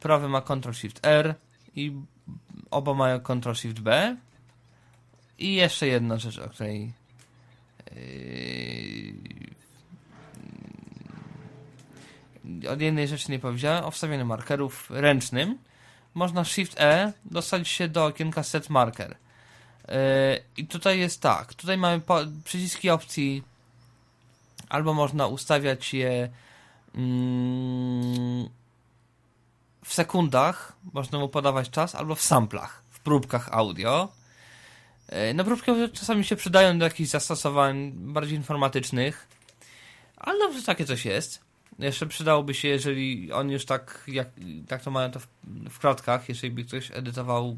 [0.00, 1.34] prawy ma Ctrl Shift R
[1.76, 1.92] i
[2.70, 4.16] oba mają Ctrl Shift B.
[5.38, 6.92] I jeszcze jedna rzecz, o której
[7.90, 9.14] yy,
[12.70, 15.58] od jednej rzeczy nie powiedziałem, o wstawieniu markerów ręcznym.
[16.14, 19.16] Można Shift E dostać się do okienka Set Marker.
[19.88, 19.94] Yy,
[20.56, 22.00] I tutaj jest tak, tutaj mamy
[22.44, 23.42] przyciski opcji,
[24.68, 26.30] albo można ustawiać je
[26.94, 28.48] mm,
[29.84, 34.08] w sekundach, można mu podawać czas, albo w samplach, w próbkach audio.
[35.12, 39.28] Yy, no próbki czasami się przydają do jakichś zastosowań bardziej informatycznych,
[40.16, 41.43] ale dobrze, takie coś jest.
[41.78, 44.28] Jeszcze przydałoby się, jeżeli on już tak, jak,
[44.68, 45.28] tak to mają to w,
[45.70, 47.56] w kratkach, jeżeli by ktoś edytował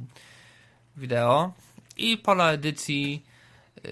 [0.96, 1.52] wideo,
[1.96, 3.24] i pola edycji
[3.76, 3.90] yy,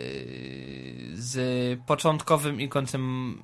[1.14, 3.34] z początkowym i końcem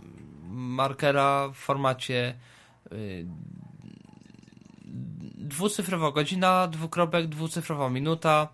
[0.51, 2.35] markera w formacie
[2.91, 3.27] yy,
[5.35, 8.49] dwucyfrowa godzina, dwukropek, dwucyfrowa minuta,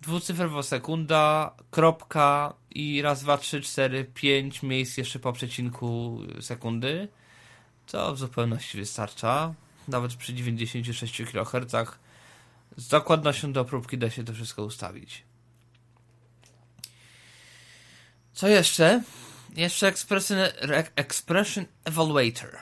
[0.00, 7.08] dwucyfrowa sekunda, kropka i raz, dwa, trzy, cztery, pięć miejsc jeszcze po przecinku sekundy,
[7.88, 9.54] co w zupełności wystarcza.
[9.88, 11.96] Nawet przy 96 kHz
[12.76, 15.24] z dokładnością do próbki da się to wszystko ustawić.
[18.32, 19.02] Co jeszcze?
[19.54, 20.38] Jeszcze Expression,
[20.96, 22.58] expression Evaluator.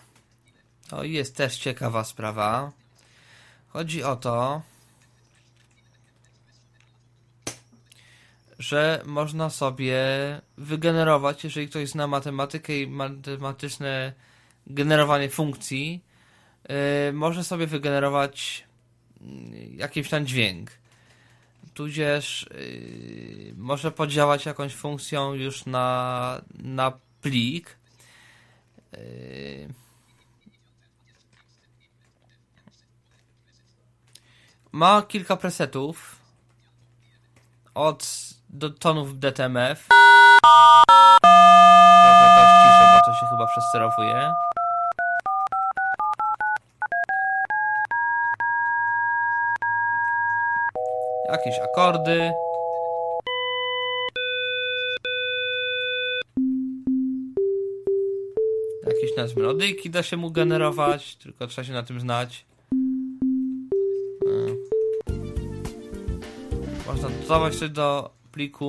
[0.88, 2.72] To jest też ciekawa sprawa.
[3.68, 4.62] Chodzi o to,
[8.58, 10.00] że można sobie
[10.56, 14.12] wygenerować, jeżeli ktoś zna matematykę i matematyczne
[14.66, 16.04] generowanie funkcji,
[16.68, 18.64] yy, może sobie wygenerować
[19.20, 20.70] mm, jakiś tam dźwięk
[21.76, 26.92] tudzież yy, może podziałać jakąś funkcją już na, na
[27.22, 27.76] plik.
[28.92, 29.68] Yy.
[34.72, 36.16] Ma kilka presetów
[37.74, 38.06] od
[38.48, 39.86] do tonów DTMF.
[42.02, 42.42] Trochę to
[42.94, 44.32] bo to się chyba przesterowuje.
[51.28, 52.32] Jakieś akordy.
[58.86, 62.44] Jakieś nas melodyjki da się mu generować, tylko trzeba się na tym znać.
[66.86, 68.68] Można dodawać coś do pliku.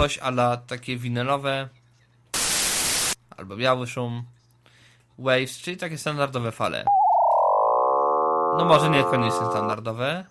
[0.00, 1.68] Coś ala takie winylowe
[3.36, 4.24] albo biały szum.
[5.18, 6.84] Waves, czyli takie standardowe fale.
[8.58, 10.24] No może niekoniecznie standardowe.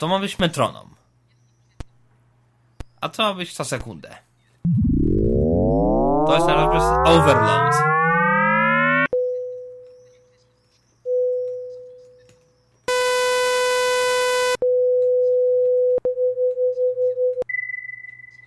[0.00, 0.94] To ma być metronom.
[3.00, 4.16] A to ma być co sekundę.
[6.26, 7.74] To jest na overload.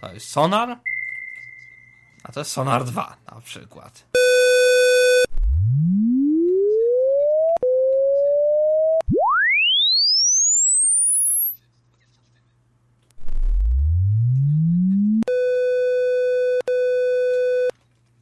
[0.02, 0.80] To jest sonar.
[2.24, 4.13] A to jest sonar 2 na przykład.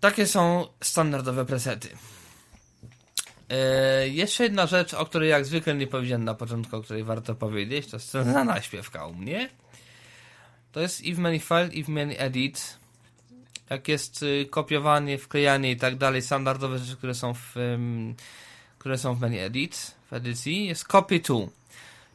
[0.02, 1.90] Takie są standardowe presety.
[3.50, 7.36] Yy, jeszcze jedna rzecz, o której jak zwykle nie powiedziałem na początku, o której warto
[7.36, 9.50] powiedzieć, to scena naśpiewka u mnie.
[10.72, 12.78] To jest if many file, if many edit.
[13.70, 17.56] Jak jest y, kopiowanie, wklejanie i tak dalej, standardowe rzeczy, które są w,
[18.78, 21.48] które są w menu edit, w edycji, jest copy to,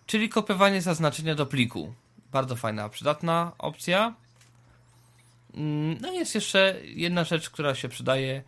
[0.07, 1.95] czyli kopiowanie zaznaczenia do pliku.
[2.33, 4.15] Bardzo fajna, przydatna opcja.
[5.57, 8.43] Mm, no jest jeszcze jedna rzecz, która się przydaje.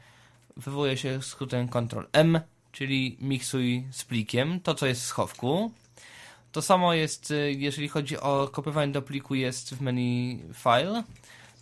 [0.57, 2.41] Wywołuje się skrótem Ctrl M,
[2.73, 5.73] czyli miksuj z plikiem, to co jest w schowku.
[6.53, 11.05] To samo jest, y, jeżeli chodzi o kopiowanie do pliku, jest w menu File.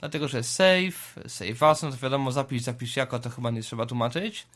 [0.01, 3.87] Dlatego, że save, save as, no to wiadomo, zapisz, zapisz jako, to chyba nie trzeba
[3.87, 4.47] tłumaczyć.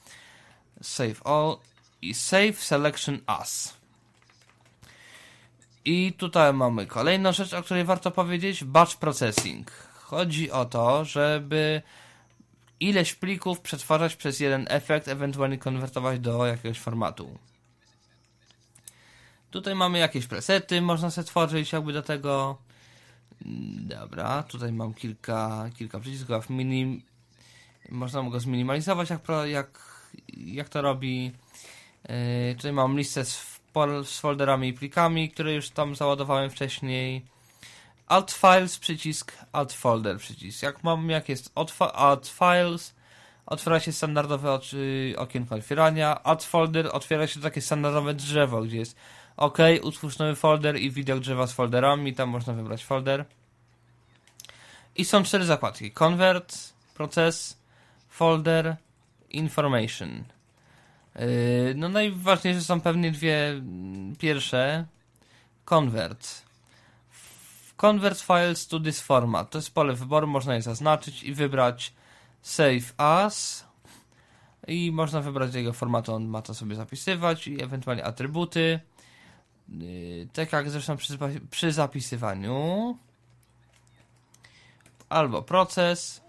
[0.83, 1.57] Save all
[2.03, 3.75] i save selection as.
[5.85, 9.90] I tutaj mamy kolejną rzecz, o której warto powiedzieć, batch processing.
[10.11, 11.83] Chodzi o to, żeby
[12.81, 17.39] ileś plików przetwarzać przez jeden efekt, ewentualnie konwertować do jakiegoś formatu.
[19.51, 22.59] Tutaj mamy jakieś presety, można sobie tworzyć jakby do tego.
[23.81, 26.51] Dobra, tutaj mam kilka, kilka przycisków.
[26.51, 27.03] Minim,
[27.89, 29.79] można go zminimalizować, jak, jak,
[30.37, 31.33] jak to robi.
[32.09, 33.61] Yy, tutaj mam listę z,
[34.05, 37.25] z folderami i plikami, które już tam załadowałem wcześniej.
[38.11, 40.63] Alt Files przycisk, Alt Folder przycisk.
[40.63, 41.53] Jak mam, jak jest
[41.95, 42.95] Alt Files,
[43.47, 44.61] otwiera się standardowe
[45.17, 46.23] okienko otwierania.
[46.23, 48.97] Alt Folder otwiera się takie standardowe drzewo, gdzie jest
[49.37, 52.15] OK, utwórz nowy folder i widok drzewa z folderami.
[52.15, 53.25] Tam można wybrać folder.
[54.97, 56.59] I są cztery zakładki: Convert,
[56.95, 57.59] Proces,
[58.09, 58.77] Folder,
[59.31, 60.25] Information.
[61.15, 61.25] Yy,
[61.77, 63.63] no najważniejsze są pewnie dwie
[64.19, 64.87] pierwsze.
[65.65, 66.50] Convert.
[67.81, 69.51] Convert files to this format.
[69.51, 71.93] To jest pole wyboru, można je zaznaczyć i wybrać
[72.43, 73.65] Save as.
[74.67, 78.81] I można wybrać jego formatu, on ma to sobie zapisywać i ewentualnie atrybuty.
[79.69, 81.19] Yy, tak jak zresztą przy,
[81.51, 82.99] przy zapisywaniu.
[85.09, 86.23] Albo proces.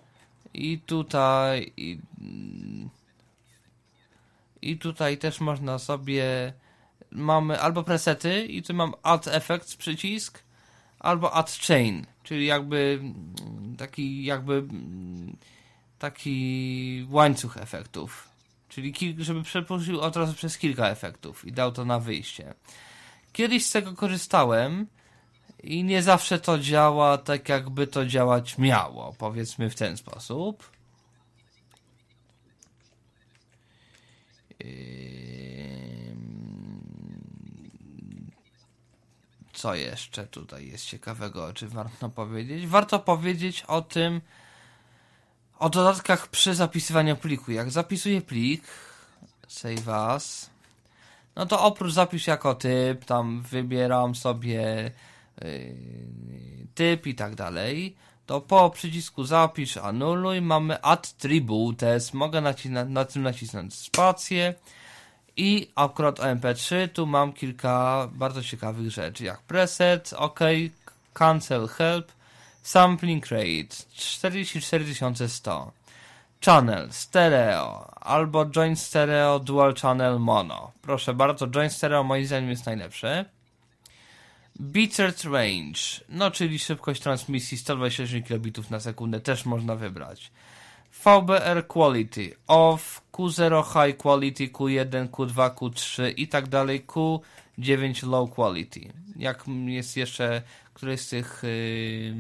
[0.54, 1.74] I tutaj.
[1.78, 2.00] I,
[4.62, 6.54] i tutaj też można sobie.
[7.12, 10.44] Mamy albo presety, i tu mam Add Effects przycisk
[11.02, 13.02] albo add chain, czyli jakby
[13.78, 14.64] taki jakby
[16.00, 18.30] taki łańcuch efektów.
[18.70, 22.54] Czyli żeby przepuścił od razu przez kilka efektów i dał to na wyjście.
[23.34, 24.88] Kiedyś z tego korzystałem
[25.64, 30.72] i nie zawsze to działa tak, jakby to działać miało, powiedzmy w ten sposób.
[39.62, 42.68] Co jeszcze tutaj jest ciekawego, czy warto powiedzieć?
[42.68, 44.22] Warto powiedzieć o tym,
[45.60, 47.52] o dodatkach przy zapisywaniu pliku.
[47.52, 48.64] Jak zapisuję plik,
[49.48, 50.50] save as,
[51.36, 54.92] no to oprócz zapis jako typ, tam wybieram sobie
[55.42, 55.76] yy,
[56.76, 57.96] typ i tak dalej,
[58.26, 64.54] to po przycisku zapisz, anuluj mamy attributes, mogę nacisnąć, na tym nacisnąć spację,
[65.38, 70.40] i akurat o MP3 tu mam kilka bardzo ciekawych rzeczy, jak preset, OK,
[71.14, 72.12] cancel help,
[72.62, 75.72] sampling rate 44100,
[76.46, 80.72] channel stereo albo joint stereo dual channel mono.
[80.82, 83.26] Proszę bardzo, joint stereo moim zdaniem jest najlepsze.
[84.60, 85.80] Bitrate Range,
[86.10, 90.32] no czyli szybkość transmisji 128 kilobitów na sekundę też można wybrać.
[90.92, 98.94] VBR Quality, OFF, Q0 High Quality, Q1, Q2, Q3 i tak dalej, Q9 Low Quality.
[99.16, 100.42] Jak jest jeszcze
[100.74, 102.16] któryś z tych yy,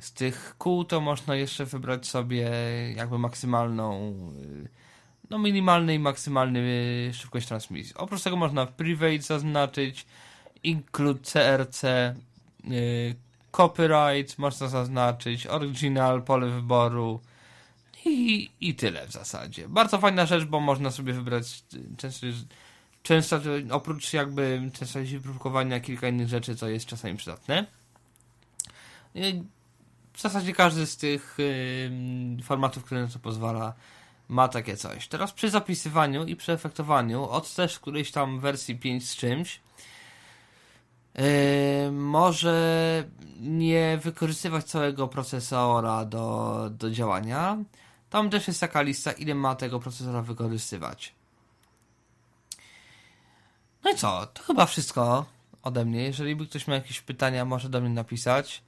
[0.00, 2.50] z tych kół, to można jeszcze wybrać sobie
[2.96, 4.14] jakby maksymalną
[4.62, 4.68] yy,
[5.30, 6.60] no minimalny i maksymalny
[7.06, 7.94] yy, szybkość transmisji.
[7.96, 10.06] Oprócz tego można private zaznaczyć,
[10.62, 11.82] include CRC,
[13.50, 17.20] copyright można zaznaczyć, original, pole wyboru,
[18.04, 19.68] i, I tyle w zasadzie.
[19.68, 21.62] Bardzo fajna rzecz, bo można sobie wybrać
[21.96, 22.26] często,
[23.02, 23.40] często
[23.70, 27.66] oprócz jakby częstości próbowania kilka innych rzeczy, co jest czasami przydatne.
[30.12, 31.36] W zasadzie każdy z tych
[32.36, 33.74] yy, formatów, które na to pozwala,
[34.28, 35.08] ma takie coś.
[35.08, 39.60] Teraz przy zapisywaniu i przy efektowaniu od też którejś tam wersji 5 z czymś
[41.14, 41.24] yy,
[41.92, 43.04] może
[43.40, 47.58] nie wykorzystywać całego procesora do, do działania,
[48.10, 51.14] tam też jest taka lista, ile ma tego procesora wykorzystywać.
[53.84, 54.26] No i co?
[54.26, 55.26] To chyba wszystko
[55.62, 56.02] ode mnie.
[56.02, 58.62] Jeżeli by ktoś miał jakieś pytania, może do mnie napisać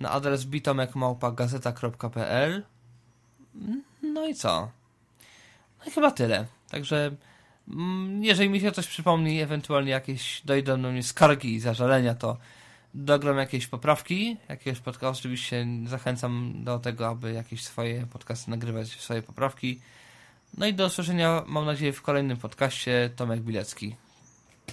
[0.00, 2.62] na adres bitomekmałpa.gazeta.pl
[4.02, 4.70] No i co?
[5.78, 6.46] No i chyba tyle.
[6.70, 7.10] Także
[7.68, 12.36] mm, jeżeli mi się coś przypomni, ewentualnie jakieś dojdą do mnie skargi i zażalenia, to
[12.96, 15.18] dogram jakieś poprawki, jakiegoś podcastu.
[15.18, 19.80] Oczywiście zachęcam do tego, aby jakieś swoje podcasty nagrywać, swoje poprawki.
[20.58, 23.10] No i do usłyszenia, mam nadzieję, w kolejnym podcaście.
[23.16, 23.96] Tomek Bilecki.